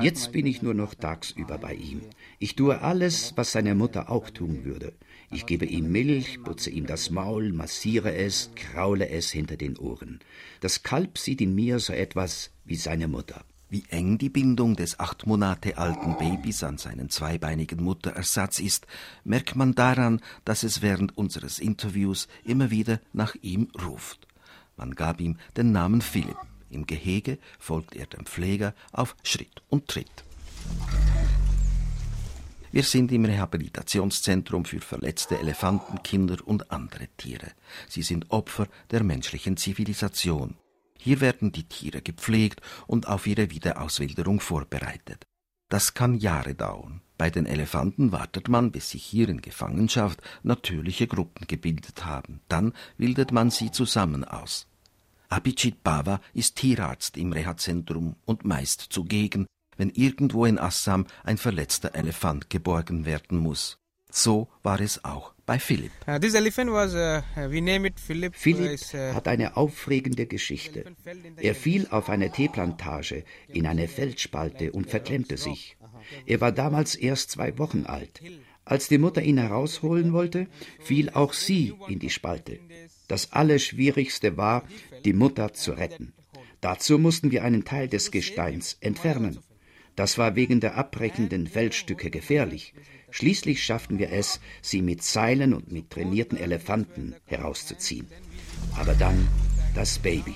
Jetzt 0.00 0.32
bin 0.32 0.46
ich 0.46 0.62
nur 0.62 0.72
noch 0.72 0.94
tagsüber 0.94 1.58
bei 1.58 1.74
ihm. 1.74 2.00
Ich 2.38 2.56
tue 2.56 2.80
alles, 2.80 3.34
was 3.36 3.52
seine 3.52 3.74
Mutter 3.74 4.10
auch 4.10 4.30
tun 4.30 4.64
würde. 4.64 4.94
Ich 5.30 5.44
gebe 5.44 5.66
ihm 5.66 5.92
Milch, 5.92 6.42
putze 6.42 6.70
ihm 6.70 6.86
das 6.86 7.10
Maul, 7.10 7.52
massiere 7.52 8.14
es, 8.14 8.50
kraule 8.54 9.10
es 9.10 9.30
hinter 9.30 9.58
den 9.58 9.76
Ohren. 9.76 10.20
Das 10.60 10.82
Kalb 10.82 11.18
sieht 11.18 11.42
in 11.42 11.54
mir 11.54 11.80
so 11.80 11.92
etwas 11.92 12.50
wie 12.64 12.76
seine 12.76 13.08
Mutter. 13.08 13.44
Wie 13.70 13.84
eng 13.90 14.16
die 14.16 14.30
Bindung 14.30 14.76
des 14.76 14.98
acht 14.98 15.26
Monate 15.26 15.76
alten 15.76 16.16
Babys 16.16 16.62
an 16.62 16.78
seinen 16.78 17.10
zweibeinigen 17.10 17.82
Mutterersatz 17.82 18.60
ist, 18.60 18.86
merkt 19.24 19.56
man 19.56 19.74
daran, 19.74 20.20
dass 20.46 20.62
es 20.62 20.80
während 20.80 21.18
unseres 21.18 21.58
Interviews 21.58 22.28
immer 22.44 22.70
wieder 22.70 22.98
nach 23.12 23.34
ihm 23.42 23.68
ruft. 23.86 24.26
Man 24.76 24.94
gab 24.94 25.20
ihm 25.20 25.36
den 25.56 25.72
Namen 25.72 26.00
Philipp. 26.00 26.38
Im 26.70 26.86
Gehege 26.86 27.38
folgt 27.58 27.94
er 27.94 28.06
dem 28.06 28.24
Pfleger 28.24 28.74
auf 28.92 29.16
Schritt 29.22 29.62
und 29.68 29.86
Tritt. 29.88 30.24
Wir 32.70 32.82
sind 32.82 33.12
im 33.12 33.24
Rehabilitationszentrum 33.24 34.64
für 34.64 34.80
verletzte 34.80 35.38
Elefanten, 35.38 36.02
Kinder 36.02 36.36
und 36.44 36.70
andere 36.70 37.08
Tiere. 37.16 37.52
Sie 37.88 38.02
sind 38.02 38.30
Opfer 38.30 38.66
der 38.90 39.02
menschlichen 39.02 39.56
Zivilisation. 39.56 40.54
Hier 40.98 41.20
werden 41.20 41.52
die 41.52 41.68
Tiere 41.68 42.02
gepflegt 42.02 42.60
und 42.86 43.08
auf 43.08 43.26
ihre 43.26 43.50
Wiederauswilderung 43.50 44.40
vorbereitet. 44.40 45.26
Das 45.68 45.94
kann 45.94 46.14
Jahre 46.14 46.54
dauern. 46.54 47.02
Bei 47.16 47.30
den 47.30 47.46
Elefanten 47.46 48.12
wartet 48.12 48.48
man, 48.48 48.70
bis 48.70 48.90
sich 48.90 49.04
hier 49.04 49.28
in 49.28 49.42
Gefangenschaft 49.42 50.20
natürliche 50.42 51.06
Gruppen 51.06 51.46
gebildet 51.46 52.04
haben. 52.04 52.40
Dann 52.48 52.72
wildet 52.96 53.32
man 53.32 53.50
sie 53.50 53.70
zusammen 53.70 54.24
aus. 54.24 54.66
Abhijit 55.28 55.82
Bava 55.82 56.20
ist 56.32 56.56
Tierarzt 56.56 57.16
im 57.16 57.32
Reha-Zentrum 57.32 58.16
und 58.24 58.44
meist 58.44 58.80
zugegen, 58.80 59.46
wenn 59.76 59.90
irgendwo 59.90 60.46
in 60.46 60.58
Assam 60.58 61.06
ein 61.22 61.38
verletzter 61.38 61.94
Elefant 61.94 62.50
geborgen 62.50 63.04
werden 63.04 63.38
muss. 63.38 63.78
So 64.10 64.48
war 64.62 64.80
es 64.80 65.04
auch 65.04 65.34
bei 65.48 65.58
Philipp. 65.58 65.92
Uh, 66.06 66.12
uh, 66.12 66.18
Philip. 67.96 68.34
Philipp 68.36 68.80
hat 69.14 69.28
eine 69.28 69.56
aufregende 69.56 70.26
Geschichte. 70.26 70.84
Er 71.38 71.54
fiel 71.54 71.88
auf 71.90 72.10
eine 72.10 72.30
Teeplantage 72.30 73.24
in 73.48 73.66
eine 73.66 73.88
Feldspalte 73.88 74.72
und 74.72 74.90
verklemmte 74.90 75.38
sich. 75.38 75.78
Er 76.26 76.42
war 76.42 76.52
damals 76.52 76.94
erst 76.94 77.30
zwei 77.30 77.56
Wochen 77.58 77.86
alt. 77.86 78.20
Als 78.66 78.88
die 78.88 78.98
Mutter 78.98 79.22
ihn 79.22 79.38
herausholen 79.38 80.12
wollte, 80.12 80.48
fiel 80.80 81.08
auch 81.08 81.32
sie 81.32 81.72
in 81.88 81.98
die 81.98 82.10
Spalte. 82.10 82.60
Das 83.08 83.32
Allerschwierigste 83.32 84.36
war, 84.36 84.64
die 85.06 85.14
Mutter 85.14 85.54
zu 85.54 85.72
retten. 85.72 86.12
Dazu 86.60 86.98
mussten 86.98 87.30
wir 87.30 87.42
einen 87.42 87.64
Teil 87.64 87.88
des 87.88 88.10
Gesteins 88.10 88.76
entfernen. 88.80 89.38
Das 89.96 90.18
war 90.18 90.36
wegen 90.36 90.60
der 90.60 90.76
abbrechenden 90.76 91.46
Felsstücke 91.46 92.10
gefährlich. 92.10 92.74
Schließlich 93.10 93.62
schafften 93.62 93.98
wir 93.98 94.12
es, 94.12 94.40
sie 94.62 94.82
mit 94.82 95.02
Seilen 95.02 95.54
und 95.54 95.72
mit 95.72 95.90
trainierten 95.90 96.38
Elefanten 96.38 97.14
herauszuziehen. 97.26 98.06
Aber 98.76 98.94
dann 98.94 99.26
das 99.74 99.98
Baby. 99.98 100.34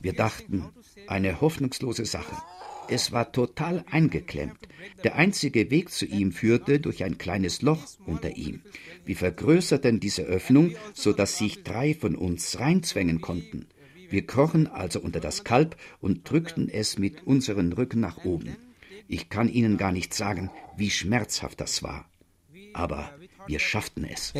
Wir 0.00 0.12
dachten, 0.12 0.64
eine 1.06 1.40
hoffnungslose 1.40 2.04
Sache. 2.04 2.36
Es 2.88 3.12
war 3.12 3.32
total 3.32 3.84
eingeklemmt. 3.90 4.58
Der 5.04 5.16
einzige 5.16 5.70
Weg 5.70 5.90
zu 5.90 6.06
ihm 6.06 6.32
führte 6.32 6.80
durch 6.80 7.04
ein 7.04 7.18
kleines 7.18 7.60
Loch 7.60 7.84
unter 8.06 8.36
ihm. 8.36 8.62
Wir 9.04 9.16
vergrößerten 9.16 10.00
diese 10.00 10.22
Öffnung, 10.22 10.74
so 10.94 11.12
dass 11.12 11.36
sich 11.36 11.64
drei 11.64 11.94
von 11.94 12.16
uns 12.16 12.58
reinzwängen 12.58 13.20
konnten. 13.20 13.66
Wir 14.08 14.26
krochen 14.26 14.66
also 14.66 15.00
unter 15.00 15.20
das 15.20 15.44
Kalb 15.44 15.76
und 16.00 16.28
drückten 16.30 16.70
es 16.70 16.98
mit 16.98 17.26
unseren 17.26 17.72
Rücken 17.74 18.00
nach 18.00 18.24
oben. 18.24 18.56
Ich 19.08 19.30
kann 19.30 19.48
Ihnen 19.48 19.78
gar 19.78 19.90
nicht 19.90 20.12
sagen, 20.12 20.50
wie 20.76 20.90
schmerzhaft 20.90 21.60
das 21.60 21.82
war. 21.82 22.04
Aber 22.74 23.10
wir 23.46 23.58
schafften 23.58 24.04
es. 24.04 24.34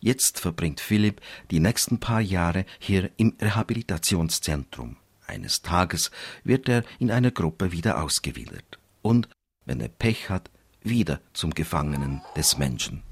Jetzt 0.00 0.38
verbringt 0.38 0.80
Philipp 0.80 1.20
die 1.50 1.58
nächsten 1.58 1.98
paar 1.98 2.20
Jahre 2.20 2.64
hier 2.78 3.10
im 3.16 3.36
Rehabilitationszentrum. 3.40 4.96
Eines 5.26 5.60
Tages 5.62 6.12
wird 6.44 6.68
er 6.68 6.84
in 7.00 7.10
einer 7.10 7.32
Gruppe 7.32 7.72
wieder 7.72 8.02
ausgewildert 8.02 8.78
und, 9.02 9.28
wenn 9.66 9.80
er 9.80 9.88
Pech 9.88 10.30
hat, 10.30 10.50
wieder 10.82 11.20
zum 11.32 11.52
Gefangenen 11.52 12.22
des 12.36 12.56
Menschen. 12.58 13.02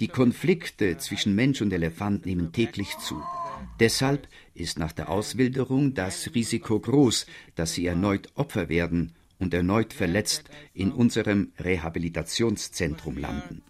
Die 0.00 0.08
Konflikte 0.08 0.96
zwischen 0.98 1.34
Mensch 1.34 1.60
und 1.60 1.72
Elefant 1.72 2.24
nehmen 2.26 2.50
täglich 2.50 2.96
zu. 2.98 3.22
Deshalb 3.80 4.28
ist 4.54 4.78
nach 4.78 4.92
der 4.92 5.08
Auswilderung 5.08 5.94
das 5.94 6.34
Risiko 6.34 6.78
groß, 6.78 7.26
dass 7.54 7.72
sie 7.74 7.86
erneut 7.86 8.28
Opfer 8.34 8.68
werden 8.68 9.12
und 9.38 9.54
erneut 9.54 9.92
verletzt 9.92 10.44
in 10.72 10.92
unserem 10.92 11.52
Rehabilitationszentrum 11.58 13.18
landen. 13.18 13.62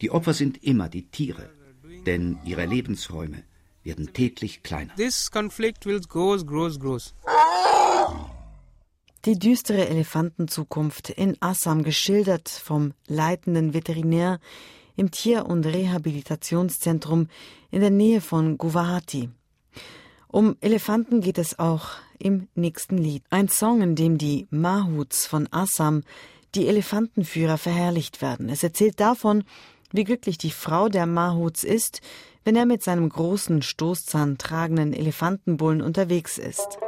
Die 0.00 0.10
Opfer 0.10 0.34
sind 0.34 0.62
immer 0.62 0.88
die 0.88 1.06
Tiere, 1.10 1.50
denn 2.06 2.38
ihre 2.44 2.66
Lebensräume 2.66 3.44
werden 3.82 4.12
täglich 4.12 4.62
kleiner. 4.62 4.94
This 4.96 5.30
conflict 5.30 5.86
will 5.86 6.00
grows, 6.00 6.44
grows, 6.44 6.78
grows. 6.78 7.14
Die 9.24 9.38
düstere 9.38 9.88
Elefantenzukunft 9.88 11.08
in 11.08 11.38
Assam 11.40 11.82
geschildert 11.82 12.50
vom 12.50 12.92
leitenden 13.06 13.72
Veterinär 13.72 14.38
im 14.96 15.10
Tier- 15.10 15.46
und 15.46 15.66
Rehabilitationszentrum 15.66 17.28
in 17.70 17.80
der 17.80 17.90
Nähe 17.90 18.20
von 18.20 18.58
Guwahati. 18.58 19.30
Um 20.28 20.56
Elefanten 20.60 21.20
geht 21.20 21.38
es 21.38 21.58
auch 21.58 21.90
im 22.18 22.48
nächsten 22.54 22.98
Lied. 22.98 23.22
Ein 23.30 23.48
Song, 23.48 23.82
in 23.82 23.94
dem 23.94 24.18
die 24.18 24.46
Mahuts 24.50 25.26
von 25.26 25.48
Assam, 25.52 26.02
die 26.54 26.66
Elefantenführer, 26.66 27.58
verherrlicht 27.58 28.22
werden. 28.22 28.48
Es 28.48 28.62
erzählt 28.62 28.98
davon, 29.00 29.44
wie 29.92 30.04
glücklich 30.04 30.38
die 30.38 30.50
Frau 30.50 30.88
der 30.88 31.06
Mahuts 31.06 31.62
ist, 31.62 32.00
wenn 32.44 32.56
er 32.56 32.66
mit 32.66 32.82
seinem 32.82 33.08
großen 33.08 33.62
Stoßzahn 33.62 34.38
tragenden 34.38 34.92
Elefantenbullen 34.92 35.80
unterwegs 35.80 36.36
ist. 36.36 36.78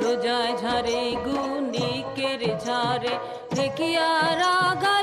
রোজায় 0.00 0.54
ঝারে 0.62 1.00
গুণিকের 1.26 2.40
ঝারে 2.64 3.14
ঢেকিয়া 3.54 4.08
রাগা 4.40 4.93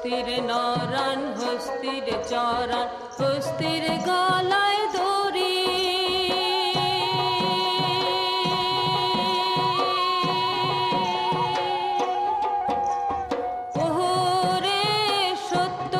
হস্তির 0.00 0.28
নরান 0.50 1.20
হস্তির 1.40 2.06
চরান 2.30 2.88
হস্তির 3.18 3.84
গলায় 4.08 4.82
দড়ি। 4.94 5.56
ওহরে 13.82 14.82
সত্য 15.48 15.94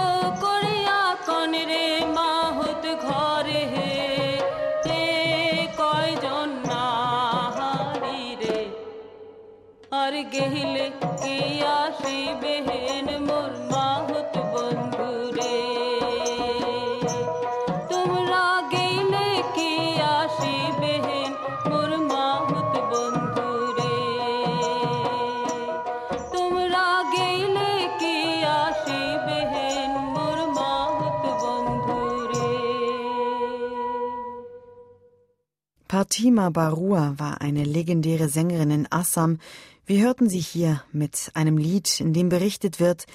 Partima 36.20 36.50
Barua 36.50 37.14
war 37.16 37.40
eine 37.40 37.64
legendäre 37.64 38.28
Sängerin 38.28 38.70
in 38.70 38.92
Assam. 38.92 39.38
Wir 39.86 40.02
hörten 40.04 40.28
sie 40.28 40.38
hier 40.38 40.82
mit 40.92 41.30
einem 41.32 41.56
Lied, 41.56 41.98
in 41.98 42.12
dem 42.12 42.28
berichtet 42.28 42.78
wird, 42.78 43.06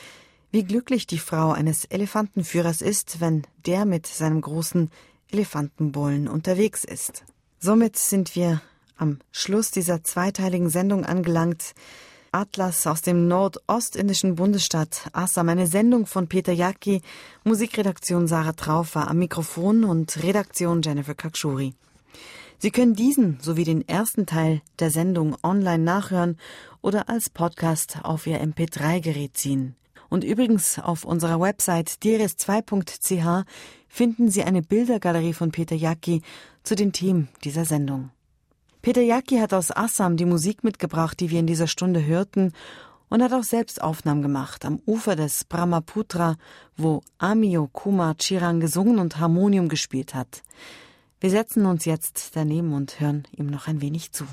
wie 0.50 0.64
glücklich 0.64 1.06
die 1.06 1.20
Frau 1.20 1.52
eines 1.52 1.86
Elefantenführers 1.86 2.82
ist, 2.82 3.22
wenn 3.22 3.44
der 3.68 3.86
mit 3.86 4.08
seinem 4.08 4.42
großen 4.42 4.90
Elefantenbullen 5.32 6.28
unterwegs 6.28 6.84
ist. 6.84 7.26
Somit 7.60 7.96
sind 7.96 8.36
wir 8.36 8.60
am 8.98 9.20
Schluss 9.32 9.70
dieser 9.70 10.04
zweiteiligen 10.04 10.72
Sendung 10.72 11.06
angelangt. 11.06 11.76
Atlas 12.32 12.88
aus 12.88 13.04
dem 13.04 13.28
nordostindischen 13.28 14.34
Bundesstaat 14.34 15.12
Assam, 15.14 15.50
eine 15.50 15.68
Sendung 15.68 16.08
von 16.08 16.28
Peter 16.28 16.54
Jacki, 16.54 17.04
Musikredaktion 17.44 18.28
Sarah 18.28 18.54
Traufer, 18.54 19.08
am 19.08 19.20
Mikrofon 19.20 19.84
und 19.84 20.24
Redaktion 20.24 20.82
Jennifer 20.82 21.14
Kakshuri. 21.14 21.76
Sie 22.58 22.72
können 22.72 22.96
diesen 22.96 23.40
sowie 23.42 23.64
den 23.64 23.88
ersten 23.88 24.26
Teil 24.26 24.62
der 24.80 24.92
Sendung 24.92 25.36
online 25.44 25.84
nachhören 25.84 26.38
oder 26.82 27.10
als 27.10 27.30
Podcast 27.30 28.00
auf 28.04 28.28
Ihr 28.28 28.42
MP3-Gerät 28.42 29.36
ziehen. 29.36 29.76
Und 30.10 30.24
übrigens 30.24 30.80
auf 30.80 31.04
unserer 31.04 31.42
Website 31.42 31.90
diris2.ch 32.04 33.46
finden 33.88 34.30
Sie 34.30 34.44
eine 34.44 34.62
Bildergalerie 34.62 35.34
von 35.34 35.52
Peter 35.52 35.76
Jacki 35.76 36.22
zu 36.64 36.76
den 36.76 36.94
Themen 36.94 37.28
dieser 37.44 37.66
Sendung. 37.66 38.12
Peter 38.82 39.02
Jacki 39.02 39.40
hat 39.40 39.54
aus 39.54 39.76
Assam 39.76 40.16
die 40.16 40.26
Musik 40.26 40.64
mitgebracht, 40.64 41.20
die 41.20 41.32
wir 41.32 41.40
in 41.40 41.48
dieser 41.48 41.68
Stunde 41.68 42.06
hörten, 42.06 42.54
und 43.10 43.22
hat 43.22 43.34
auch 43.34 43.44
selbst 43.44 43.82
Aufnahmen 43.82 44.22
gemacht 44.22 44.66
am 44.66 44.80
Ufer 44.86 45.16
des 45.16 45.44
Brahmaputra, 45.46 46.38
wo 46.76 47.02
Amio 47.18 47.68
Kumar 47.72 48.16
Chirang 48.20 48.60
gesungen 48.60 49.00
und 49.00 49.20
Harmonium 49.20 49.70
gespielt 49.70 50.14
hat. 50.14 50.44
Wir 51.20 51.30
setzen 51.30 51.66
uns 51.66 51.86
jetzt 51.86 52.36
daneben 52.36 52.74
und 52.74 53.00
hören 53.00 53.28
ihm 53.32 53.48
noch 53.48 53.68
ein 53.68 53.82
wenig 53.82 54.12
zu. 54.12 54.26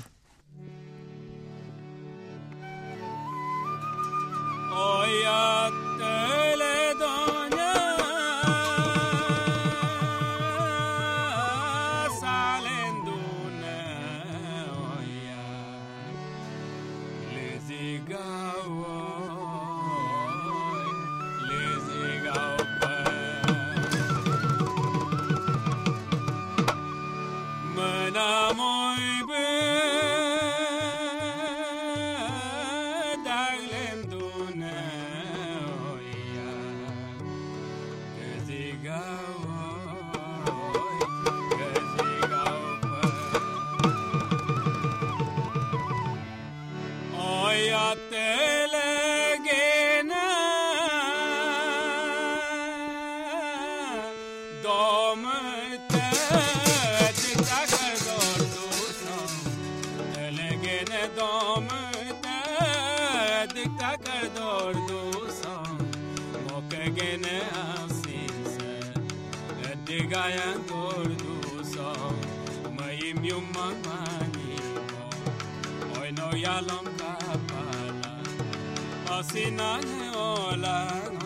sinan 79.33 80.13
olan 80.15 81.22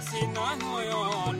sina 0.00 0.56
moyoni 0.56 1.37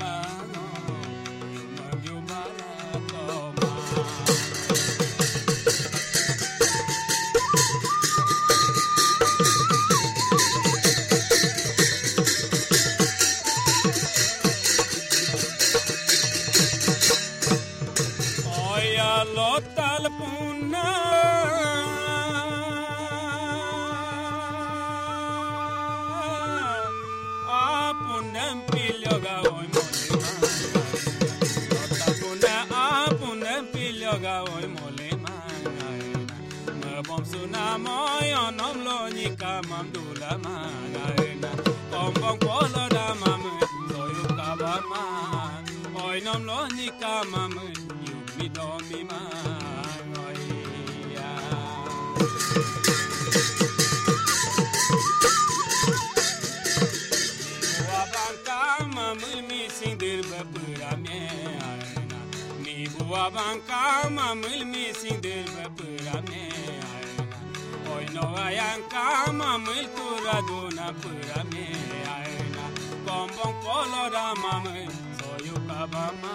bongpoloda 73.38 74.24
mame 74.42 74.88
soyo 75.18 75.54
kabama 75.68 76.32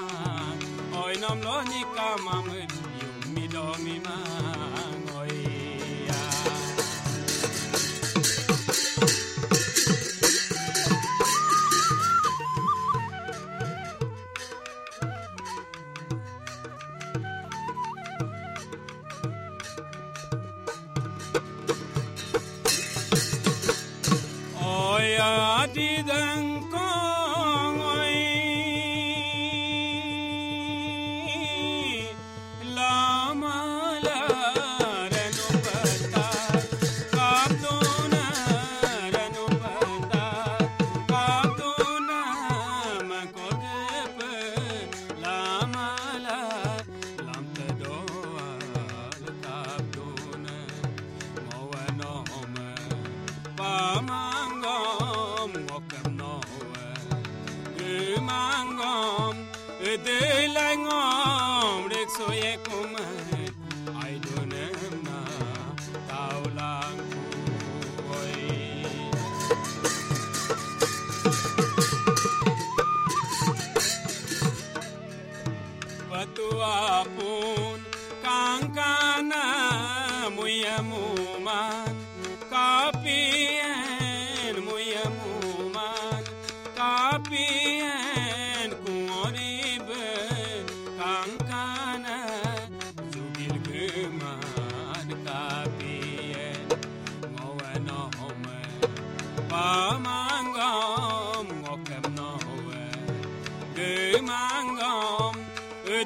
oinom 1.03 1.39
lonika 1.43 2.07
mame 2.25 2.67
yumidomima 3.25 4.15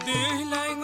dil 0.06 0.77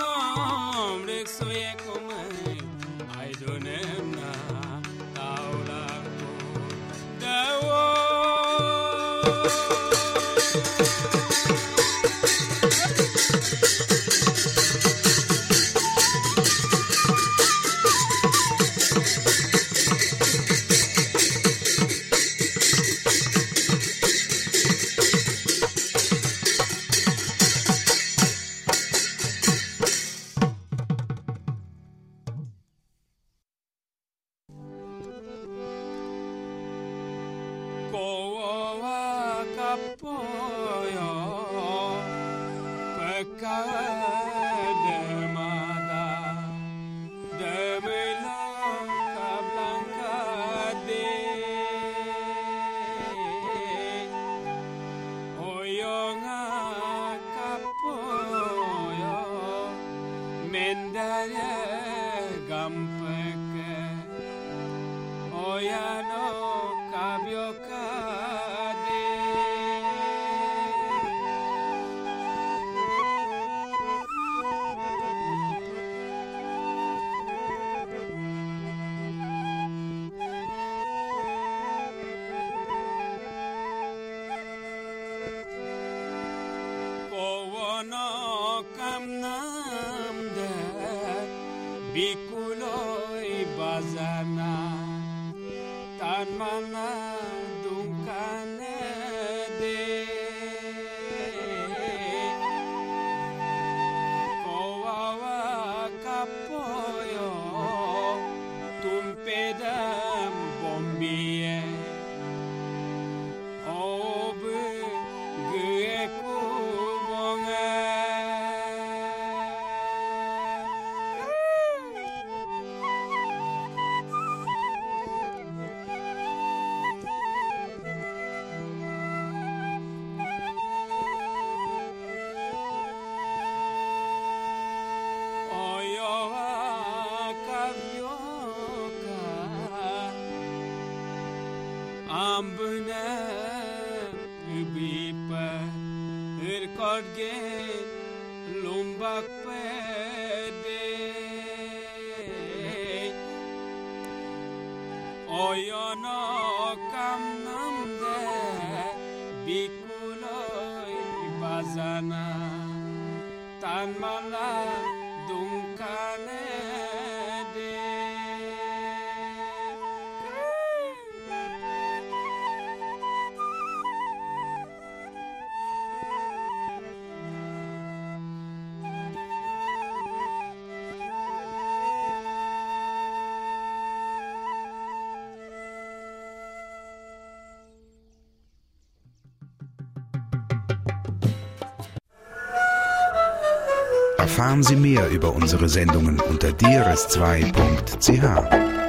Erfahren 194.24 194.64
Sie 194.64 194.78
mehr 194.78 195.10
über 195.10 195.36
unsere 195.36 195.68
Sendungen 195.68 196.18
unter 196.22 196.48
drs2.ch. 196.48 198.83